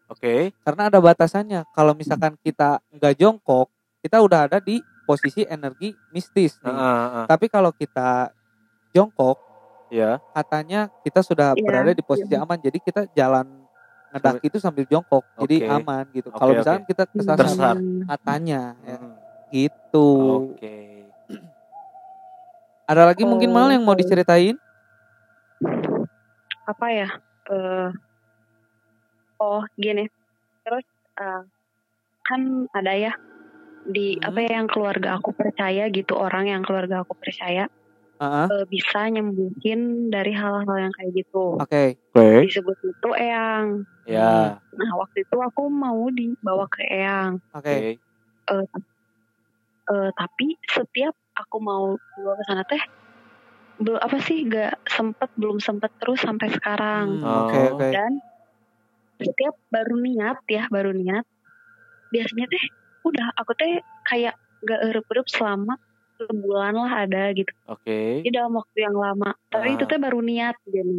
oke 0.07 0.55
karena 0.63 0.83
ada 0.87 1.03
batasannya. 1.03 1.67
Kalau 1.75 1.99
misalkan 1.99 2.39
kita 2.39 2.79
nggak 2.95 3.19
jongkok, 3.19 3.67
kita 4.07 4.23
udah 4.23 4.47
ada 4.47 4.63
di 4.63 4.79
posisi 5.03 5.43
energi 5.43 5.99
mistis 6.15 6.63
nih. 6.63 6.71
eh, 6.71 6.79
eh, 6.79 7.27
Tapi 7.27 7.51
kalau 7.51 7.75
kita 7.75 8.31
jongkok, 8.95 9.50
ya 9.91 10.23
katanya 10.33 10.89
kita 11.03 11.21
sudah 11.21 11.53
Iya, 11.59 11.67
berada 11.67 11.93
di 11.93 12.01
posisi 12.01 12.33
aman. 12.39 12.57
Jadi 12.57 12.79
kita 12.81 13.05
jalan 13.13 13.47
ngedaki 14.11 14.47
itu 14.51 14.59
sambil 14.59 14.87
jongkok, 14.87 15.23
jadi 15.39 15.57
Oke. 15.63 15.71
aman 15.71 16.05
gitu. 16.11 16.29
Oke, 16.31 16.39
Kalau 16.39 16.53
misalkan 16.57 16.85
kita 16.87 17.05
kesasar. 17.07 17.77
Hmm. 17.79 18.07
katanya, 18.07 18.75
ya, 18.83 18.97
Hmm, 18.99 19.15
gitu. 19.51 20.11
oke 20.51 20.77
Ada 22.87 23.07
lagi 23.07 23.23
mungkin 23.23 23.55
mal 23.55 23.71
yang 23.71 23.87
mau 23.87 23.95
Oh. 23.95 24.01
diceritain? 24.01 24.59
apa 26.65 26.87
ya 26.95 27.09
eh 27.51 27.91
oh 29.39 29.63
gini 29.75 30.07
terus 30.63 30.87
eh, 31.19 31.43
kan 32.23 32.41
ada 32.71 32.93
ya 32.95 33.13
di 33.83 34.15
Hmm. 34.15 34.27
apa 34.31 34.39
ya 34.47 34.51
yang 34.63 34.69
keluarga 34.71 35.19
aku 35.19 35.35
percaya 35.35 35.91
gitu 35.91 36.15
orang 36.15 36.47
yang 36.47 36.63
keluarga 36.63 37.03
aku 37.03 37.19
percaya 37.19 37.67
Heeh. 38.21 38.47
eh, 38.53 38.65
bisa 38.69 38.99
nyembuhin 39.09 40.13
dari 40.13 40.33
hal-hal 40.37 40.77
yang 40.77 40.93
kayak 40.93 41.13
gitu 41.25 41.57
Oke. 41.57 41.97
oke 42.13 42.45
disebut 42.45 42.77
itu 42.85 43.09
eyang 43.17 43.89
ya 44.05 44.61
nah 44.77 44.91
waktu 45.01 45.25
itu 45.25 45.37
aku 45.41 45.63
mau 45.73 46.05
dibawa 46.13 46.69
ke 46.69 46.83
eyang 46.85 47.41
Oke. 47.57 47.97
oke 48.49 48.81
Eh, 49.91 50.11
tapi 50.15 50.55
setiap 50.71 51.19
aku 51.35 51.57
mau 51.59 51.99
dibawa 52.15 52.35
ke 52.39 52.45
sana 52.47 52.63
teh 52.63 52.83
belum 53.83 53.99
apa 53.99 54.17
sih 54.23 54.47
gak 54.47 54.79
sempet 54.87 55.31
belum 55.35 55.59
sempet 55.59 55.91
terus 55.99 56.21
sampai 56.23 56.47
sekarang 56.55 57.19
Hmm, 57.19 57.27
Oh. 57.27 57.49
Oke 57.51 57.61
oke. 57.75 57.89
dan 57.91 58.13
setiap 59.19 59.55
baru 59.73 59.95
niat 59.99 60.39
ya 60.47 60.65
baru 60.71 60.95
niat 60.95 61.25
biasanya 62.15 62.47
teh 62.53 62.65
udah 63.09 63.27
aku 63.35 63.53
teh 63.59 63.73
kayak 64.07 64.39
gak 64.63 64.81
erup-erup 64.95 65.27
selama 65.27 65.75
sebulan 66.21 66.73
lah 66.77 66.93
ada 67.09 67.23
gitu 67.39 67.53
oke 67.67 67.99
di 68.25 68.31
dalam 68.35 68.53
waktu 68.57 68.79
yang 68.87 68.97
lama 68.97 69.31
tapi 69.53 69.69
Ah. 69.69 69.75
itu 69.79 69.85
teh 69.91 70.01
baru 70.01 70.21
niat 70.25 70.57
jadi 70.69 70.95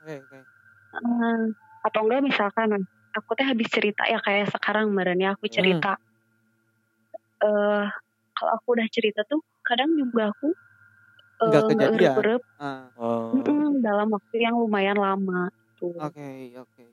Oke 0.00 0.14
oke. 0.26 0.46
Eh, 0.92 1.40
atau 1.88 2.00
enggak 2.04 2.20
misalkan 2.28 2.68
aku 3.16 3.30
teh 3.38 3.46
habis 3.48 3.68
cerita 3.72 4.04
ya 4.12 4.20
kayak 4.20 4.52
sekarang 4.52 4.92
kemarin 4.92 5.18
ya 5.24 5.30
aku 5.36 5.48
cerita 5.48 5.96
eh 7.40 7.84
kalau 8.36 8.50
aku 8.56 8.68
udah 8.76 8.88
cerita 8.92 9.20
tuh 9.30 9.40
kadang 9.64 9.90
juga 10.00 10.32
aku 10.32 10.48
eh, 11.44 11.48
Nggak 11.48 11.62
kejadian. 11.68 11.90
erup-erup 11.96 12.42
Ah, 12.62 12.92
Oh, 12.94 13.42
mm, 13.48 13.82
dalam 13.86 14.08
waktu 14.14 14.36
yang 14.46 14.56
lumayan 14.60 14.98
lama 15.00 15.50
tuh 15.78 15.94
Oke 16.00 16.56
oke. 16.56 16.84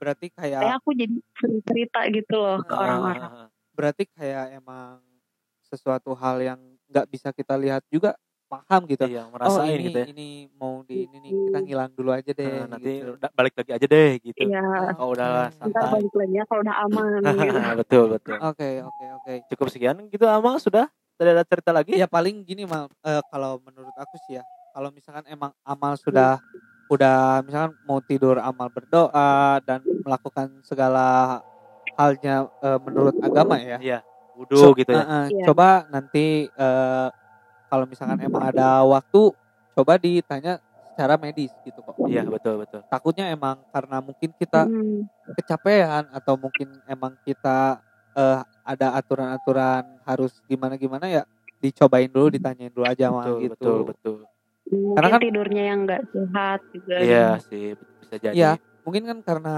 Berarti 0.00 0.26
kayak 0.34 0.74
kayak 0.74 0.74
aku 0.82 0.90
jadi 0.92 1.16
sering 1.38 1.60
cerita 1.68 2.00
gitu 2.12 2.34
loh 2.36 2.58
ke 2.68 2.74
Ah. 2.74 2.76
orang-orang 2.76 3.30
ah. 3.30 3.46
berarti 3.72 4.04
kayak 4.12 4.58
emang 4.60 5.00
sesuatu 5.64 6.12
hal 6.18 6.36
yang 6.42 6.60
nggak 6.90 7.06
bisa 7.08 7.28
kita 7.30 7.54
lihat 7.54 7.86
juga 7.88 8.18
paham 8.50 8.82
gitu. 8.90 9.06
iya 9.06 9.22
Oh 9.22 9.30
ngerasain 9.30 9.78
ini 9.78 9.84
gitu 9.86 9.98
ya 10.02 10.06
ini 10.10 10.28
mau 10.58 10.82
di 10.82 11.06
ini 11.06 11.16
nih 11.22 11.32
kita 11.46 11.58
ngilang 11.62 11.90
dulu 11.94 12.10
aja 12.10 12.30
deh. 12.34 12.50
Nah, 12.66 12.66
nanti 12.74 12.92
gitu. 12.98 13.14
udah 13.14 13.30
balik 13.30 13.54
lagi 13.54 13.70
aja 13.78 13.86
deh 13.86 14.10
gitu 14.18 14.42
iya 14.50 14.64
kalau 14.98 15.10
udah 15.14 15.30
ntar 15.54 15.70
santai 15.70 15.90
balik 15.94 16.14
lagi 16.18 16.34
ya 16.34 16.44
kalau 16.50 16.60
udah 16.66 16.76
aman 16.82 17.20
gitu 17.46 17.58
betul 17.78 18.04
betul 18.18 18.36
Oke 18.42 18.70
oke 18.82 19.04
oke. 19.22 19.32
cukup 19.54 19.66
sekian 19.70 19.96
gitu 20.10 20.26
amal 20.26 20.58
sudah 20.58 20.90
tidak 21.14 21.32
ada 21.38 21.44
cerita 21.46 21.70
lagi 21.70 21.94
Ya 21.94 22.10
paling 22.10 22.42
gini 22.42 22.66
mal 22.66 22.90
eh, 23.06 23.22
kalau 23.30 23.62
menurut 23.62 23.94
aku 23.94 24.18
sih 24.18 24.42
ya 24.42 24.44
kalau 24.74 24.90
misalkan 24.90 25.22
emang 25.30 25.54
amal 25.62 25.94
sudah 25.94 26.42
udah 26.90 27.46
misalkan 27.46 27.78
mau 27.86 28.02
tidur 28.02 28.42
amal 28.42 28.66
berdoa 28.66 29.62
dan 29.62 29.78
melakukan 30.02 30.50
segala 30.66 31.38
halnya 31.94 32.50
eh, 32.58 32.78
menurut 32.82 33.14
agama 33.22 33.62
ya. 33.62 33.78
iya 33.78 33.98
wudhu 34.40 34.56
So- 34.56 34.72
gitu 34.72 34.90
ya 34.90 35.04
eh, 35.04 35.26
Iya. 35.30 35.44
Coba 35.46 35.68
nanti 35.86 36.24
eh, 36.48 37.08
kalau 37.66 37.84
misalkan 37.84 38.16
emang 38.24 38.42
ada 38.46 38.80
waktu 38.82 39.36
coba 39.70 39.92
ditanya 39.96 40.56
secara 40.90 41.16
medis 41.16 41.52
gitu 41.62 41.80
kok. 41.80 41.96
iya 42.04 42.20
betul 42.22 42.58
betul 42.58 42.80
Takutnya 42.84 43.28
emang 43.28 43.60
karena 43.68 44.00
mungkin 44.00 44.32
kita 44.34 44.64
Hmm, 44.64 45.06
kecapean 45.34 46.08
atau 46.10 46.34
mungkin 46.34 46.68
emang 46.84 47.16
kita 47.22 47.80
eh, 48.12 48.40
ada 48.62 48.86
aturan-aturan 48.94 49.84
harus 50.02 50.40
gimana-gimana 50.44 51.06
ya 51.06 51.22
dicobain 51.56 52.08
dulu 52.08 52.28
ditanyain 52.30 52.68
dulu 52.68 52.84
aja 52.84 53.08
betul 53.08 53.36
gitu. 53.38 53.52
betul 53.54 53.78
betul 53.86 54.16
mungkin 54.66 54.94
Karena 54.94 55.08
kan- 55.10 55.22
tidurnya 55.22 55.62
yang 55.64 55.78
nggak 55.82 56.02
sehat 56.06 56.60
juga 56.70 56.94
iya 56.98 57.26
sih 57.42 57.66
bisa 57.98 58.14
jadi 58.16 58.34
Iya. 58.34 58.52
Mungkin 58.80 59.02
kan 59.04 59.18
karena 59.20 59.56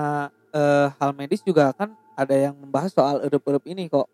eh, 0.51 0.87
hal 0.93 1.11
medis 1.13 1.41
juga 1.41 1.73
kan 1.73 1.91
ada 2.13 2.35
yang 2.35 2.53
membahas 2.55 2.91
soal 2.91 3.23
erup-erup 3.23 3.65
ini 3.65 3.89
kok. 3.89 4.05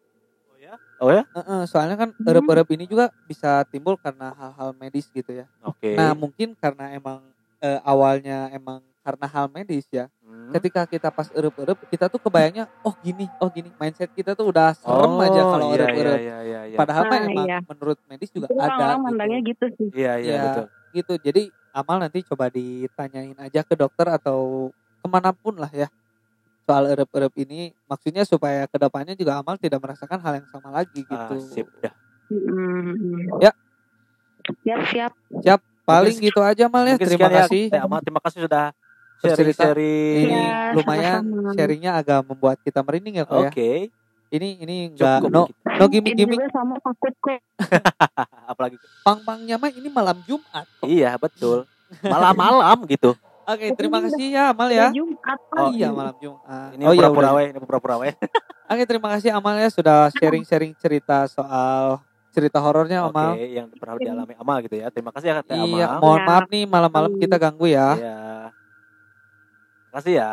Oh 0.68 0.74
ya 0.74 0.76
oh 0.98 1.10
ya 1.10 1.22
Eh, 1.30 1.40
eh, 1.40 1.62
soalnya 1.64 1.96
kan 1.96 2.10
Hmm. 2.12 2.26
erup-erup 2.26 2.68
ini 2.70 2.84
juga 2.84 3.08
bisa 3.22 3.64
timbul 3.64 3.96
karena 3.96 4.30
hal-hal 4.32 4.74
medis 4.74 5.08
gitu 5.08 5.32
ya. 5.32 5.46
oke 5.60 5.94
Nah 5.94 6.12
mungkin 6.12 6.52
karena 6.54 6.92
emang 6.92 7.22
eh, 7.58 7.80
awalnya 7.82 8.50
emang 8.50 8.78
karena 9.00 9.24
hal 9.26 9.48
medis 9.48 9.88
ya. 9.88 10.12
Hmm. 10.20 10.52
Ketika 10.52 10.84
kita 10.84 11.08
pas 11.08 11.28
erup-erup 11.30 11.80
kita 11.86 12.06
tuh 12.06 12.18
kebayangnya 12.18 12.68
oh 12.82 12.92
gini 12.98 13.24
oh 13.36 13.48
gini 13.48 13.72
mindset 13.74 14.12
kita 14.12 14.32
tuh 14.32 14.48
udah 14.48 14.72
serem 14.72 15.08
Oh, 15.10 15.18
aja 15.18 15.42
kalau 15.42 15.66
iya, 15.66 15.76
erup-erup. 15.78 16.18
iya, 16.18 16.36
iya, 16.42 16.60
iya. 16.66 16.76
Padahal 16.76 17.04
Nah, 17.04 17.20
emang 17.22 17.46
iya. 17.46 17.58
menurut 17.62 17.98
medis 18.04 18.28
juga 18.28 18.46
Itu 18.46 18.56
ada 18.56 18.68
orang-orang 18.68 18.92
gitu. 18.92 19.06
mandangnya 19.06 19.38
gitu 19.42 19.64
sih 19.74 19.88
iya 19.94 20.12
iya 20.16 20.28
Iya. 20.28 20.42
betul 20.44 20.64
gitu. 20.90 21.12
Jadi 21.22 21.42
amal 21.70 21.96
nanti 21.98 22.18
coba 22.22 22.48
ditanyain 22.48 23.36
aja 23.38 23.60
ke 23.62 23.74
dokter 23.74 24.06
atau 24.08 24.68
ke 24.98 25.06
mana 25.06 25.30
pun 25.32 25.54
lah 25.54 25.70
ya 25.70 25.88
soal 26.68 26.84
erup-erup 26.86 27.32
ini. 27.38 27.72
Maksudnya 27.84 28.22
supaya 28.22 28.68
ke 28.68 28.76
depannya 28.76 29.14
juga 29.14 29.36
amal 29.36 29.56
tidak 29.56 29.80
merasakan 29.80 30.20
hal 30.20 30.32
yang 30.36 30.46
sama 30.46 30.68
lagi 30.70 31.00
gitu. 31.00 31.16
ah, 31.16 31.40
sip 31.40 31.64
dah 31.78 31.94
Hmm. 32.28 33.40
Ya. 33.40 33.56
siap 34.60 34.80
siap 34.86 35.12
Siap. 35.40 35.60
Paling 35.82 36.12
Mungkin- 36.12 36.28
gitu 36.28 36.40
aja 36.42 36.64
mal 36.68 36.84
ya. 36.84 37.00
Terima 37.00 37.26
ya. 37.26 37.36
kasih. 37.42 37.62
Teh 37.66 37.80
Amal, 37.80 38.04
terima 38.04 38.20
kasih 38.20 38.44
sudah 38.44 38.76
Bercerita. 39.18 39.64
sharing-sharing. 39.64 40.20
Ini 40.20 40.36
Iya, 40.36 40.76
lumayan 40.76 41.20
sama-sama. 41.24 41.56
sharingnya 41.56 41.92
agak 41.96 42.20
membuat 42.22 42.56
kita 42.60 42.80
merinding 42.80 43.14
ya 43.14 43.24
kok 43.24 43.40
ya. 43.40 43.48
Oke, 43.48 43.72
Ini 44.28 44.60
ini 44.60 44.92
enggak 44.92 45.24
no 45.24 45.48
no 45.48 45.84
gimmick 45.88 46.12
ini 46.12 46.20
gimmick. 46.20 46.36
juga 46.38 46.52
sama 46.52 46.76
takut 46.78 47.16
kok 47.16 47.40
Apalagi 48.52 48.76
Pang-pangnya 49.00 49.56
mah 49.56 49.70
ini 49.70 49.88
malam 49.88 50.20
Jumat. 50.22 50.68
kok. 50.70 50.84
iya 50.84 51.16
betul. 51.16 51.64
Malam-malam 51.98 52.84
gitu. 52.86 53.16
Oke, 53.48 53.72
terima 53.72 54.04
kasih 54.04 54.26
ya 54.28 54.52
Amal 54.52 54.68
ya. 54.68 54.92
Jumat 54.92 55.40
Oh, 55.56 55.72
iya 55.72 55.88
malam 55.88 56.12
Jumat. 56.20 56.76
Ini 56.76 56.84
oh 56.84 56.92
iya 56.92 57.08
pura-pura 57.08 57.30
we, 57.32 57.42
ini 57.48 57.58
pura-pura 57.58 57.96
we. 57.96 58.08
Oke, 58.70 58.84
terima 58.84 59.08
kasih 59.08 59.32
Amal 59.32 59.56
ya 59.56 59.72
sudah 59.72 60.12
sharing-sharing 60.12 60.76
cerita 60.76 61.24
soal 61.24 61.96
cerita 62.28 62.60
horornya 62.60 63.08
Oke, 63.08 63.16
Amal. 63.16 63.30
yang 63.40 63.72
pernah 63.72 63.96
dialami 63.96 64.36
Amal 64.36 64.60
gitu 64.60 64.76
ya. 64.76 64.92
Terima 64.92 65.16
kasih 65.16 65.32
ya 65.32 65.40
Teh 65.40 65.56
Amal. 65.56 65.80
Iya, 65.80 65.86
mohon 65.96 66.20
Ya. 66.20 66.26
maaf 66.28 66.44
nih 66.46 66.64
malam-malam 66.68 67.12
kita 67.16 67.36
ganggu 67.40 67.66
ya. 67.66 67.88
Iya. 67.96 68.18
Terima 69.80 69.94
kasih 69.96 70.12
ya. 70.12 70.32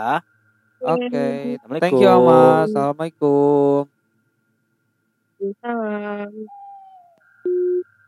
Oke, 0.77 1.07
Assalamualaikum. 1.07 1.79
thank 1.79 1.95
you 1.95 2.09
Amal. 2.11 2.51
Assalamualaikum. 2.67 3.81
Salam. 5.63 6.31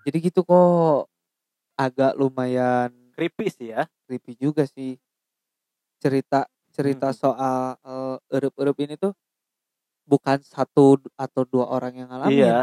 Jadi 0.04 0.18
gitu 0.20 0.44
kok 0.44 1.08
agak 1.76 2.12
lumayan 2.16 2.92
Creepy 3.16 3.48
sih 3.48 3.72
ya. 3.72 3.88
Creepy 4.08 4.40
juga 4.40 4.64
sih 4.66 4.96
cerita 6.02 6.46
cerita 6.74 7.10
Hmm. 7.10 7.18
soal 7.18 7.58
eh, 7.82 8.18
erup-erup 8.38 8.78
ini 8.86 8.96
tuh 9.02 9.14
bukan 10.08 10.40
satu 10.46 11.02
atau 11.18 11.44
dua 11.48 11.68
orang 11.70 11.94
yang 12.06 12.10
ngalamin. 12.12 12.44
Iya. 12.44 12.60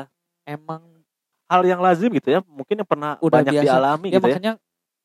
Emang 0.47 0.83
hal 1.51 1.63
yang 1.69 1.81
lazim 1.85 2.09
gitu 2.17 2.29
ya 2.33 2.41
mungkin 2.49 2.81
yang 2.83 2.89
pernah 2.89 3.21
Udah 3.21 3.43
banyak 3.45 3.53
biasa. 3.53 3.67
dialami 3.69 4.09
ya 4.09 4.17
gitu 4.17 4.17
ya 4.17 4.23
makanya 4.25 4.53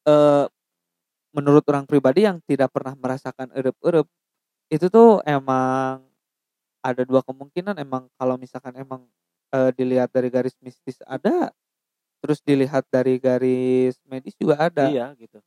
eh, 0.07 0.45
menurut 1.35 1.63
orang 1.69 1.85
pribadi 1.85 2.25
yang 2.25 2.39
tidak 2.47 2.69
pernah 2.73 2.93
merasakan 2.97 3.51
erup-erup 3.55 4.07
itu 4.71 4.87
tuh 4.91 5.21
emang 5.27 6.03
ada 6.83 7.03
dua 7.07 7.21
kemungkinan 7.25 7.77
emang 7.81 8.07
kalau 8.19 8.35
misalkan 8.39 8.75
emang 8.79 9.05
eh, 9.53 9.71
dilihat 9.75 10.09
dari 10.13 10.29
garis 10.31 10.55
mistis 10.63 10.99
ada 11.07 11.51
terus 12.23 12.39
dilihat 12.43 12.85
dari 12.91 13.17
garis 13.21 13.99
medis 14.07 14.35
juga 14.39 14.69
ada 14.71 14.89
iya 14.91 15.11
gitu 15.19 15.39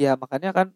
ya 0.00 0.16
makanya 0.16 0.56
kan 0.56 0.72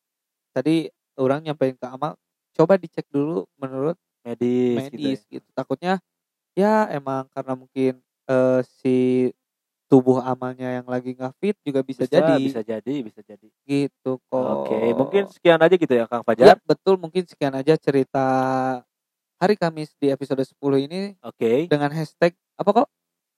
tadi 0.53 0.93
orang 1.17 1.41
nyampein 1.41 1.81
ke 1.81 1.87
Amal 1.89 2.21
coba 2.53 2.77
dicek 2.77 3.09
dulu 3.09 3.49
menurut 3.57 3.97
medis, 4.21 4.93
medis 4.93 5.21
gitu 5.33 5.41
gitu, 5.41 5.49
takutnya 5.57 5.97
ya 6.53 6.93
emang 6.93 7.25
karena 7.33 7.57
mungkin 7.57 8.05
eh, 8.29 8.61
si 8.79 9.31
tubuh 9.89 10.21
amalnya 10.21 10.81
yang 10.81 10.87
lagi 10.89 11.17
nggak 11.17 11.35
fit 11.41 11.57
juga 11.65 11.81
ya. 11.81 11.87
bisa, 11.87 12.05
jadi. 12.09 12.35
bisa 12.41 12.61
jadi 12.61 12.95
bisa 13.05 13.21
jadi. 13.21 13.47
Gitu 13.65 14.13
kok. 14.29 14.65
Oke 14.65 14.77
mungkin 14.97 15.29
sekian 15.33 15.61
aja 15.61 15.75
gitu 15.77 15.93
ya 15.93 16.05
Kang 16.09 16.25
ya 16.25 16.27
Fajar 16.29 16.57
betul 16.65 16.95
mungkin 17.01 17.25
sekian 17.25 17.53
aja 17.57 17.77
cerita 17.77 18.27
hari 19.41 19.55
Kamis 19.61 19.93
di 20.01 20.09
episode 20.09 20.41
10 20.41 20.57
ini 20.89 21.01
oke. 21.21 21.69
dengan 21.69 21.93
hashtag 21.93 22.33
apa 22.57 22.71
kok? 22.85 22.89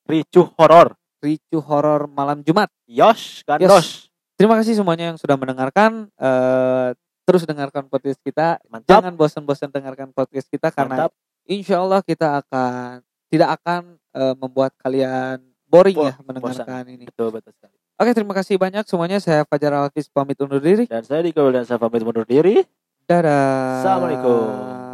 Ricuh 0.07 0.47
horor. 0.55 0.95
Ricu 1.19 1.59
horor 1.59 2.07
malam 2.07 2.47
Jumat. 2.47 2.71
Yosh 2.87 3.43
gandos 3.43 4.06
terima 4.37 4.55
kasih 4.61 4.77
semuanya 4.77 5.13
yang 5.13 5.19
sudah 5.19 5.35
mendengarkan 5.35 6.09
eh, 6.13 6.89
terus 7.27 7.43
dengarkan 7.43 7.89
podcast 7.89 8.21
kita 8.23 8.61
mantap 8.69 8.89
jangan 9.03 9.13
bosan-bosan 9.17 9.73
dengarkan 9.73 10.13
podcast 10.13 10.47
kita 10.47 10.71
karena 10.71 11.09
mantap 11.09 11.13
insya 11.45 11.81
Allah 11.81 12.01
kita 12.01 12.39
akan 12.41 13.03
tidak 13.27 13.59
akan 13.59 13.83
eh, 14.15 14.35
membuat 14.39 14.71
kalian 14.79 15.43
boring 15.67 15.97
Bo- 15.99 16.07
ya 16.07 16.15
mendengarkan 16.23 16.87
ini. 16.87 17.05
betul 17.05 17.35
betul 17.35 17.51
sekali 17.53 17.75
Oke 17.97 18.13
terima 18.13 18.37
kasih 18.37 18.61
banyak 18.61 18.85
semuanya. 18.85 19.17
Saya 19.17 19.49
Fajar 19.49 19.73
Alfis 19.73 20.13
pamit 20.13 20.37
undur 20.37 20.61
diri. 20.61 20.85
dan 20.85 21.01
saya 21.01 21.25
Diko 21.25 21.49
dan 21.49 21.65
saya 21.65 21.81
pamit 21.81 22.05
mundur 22.05 22.29
diri 22.29 22.61
Dadah. 23.09 23.81
Assalamualaikum. 23.81 24.86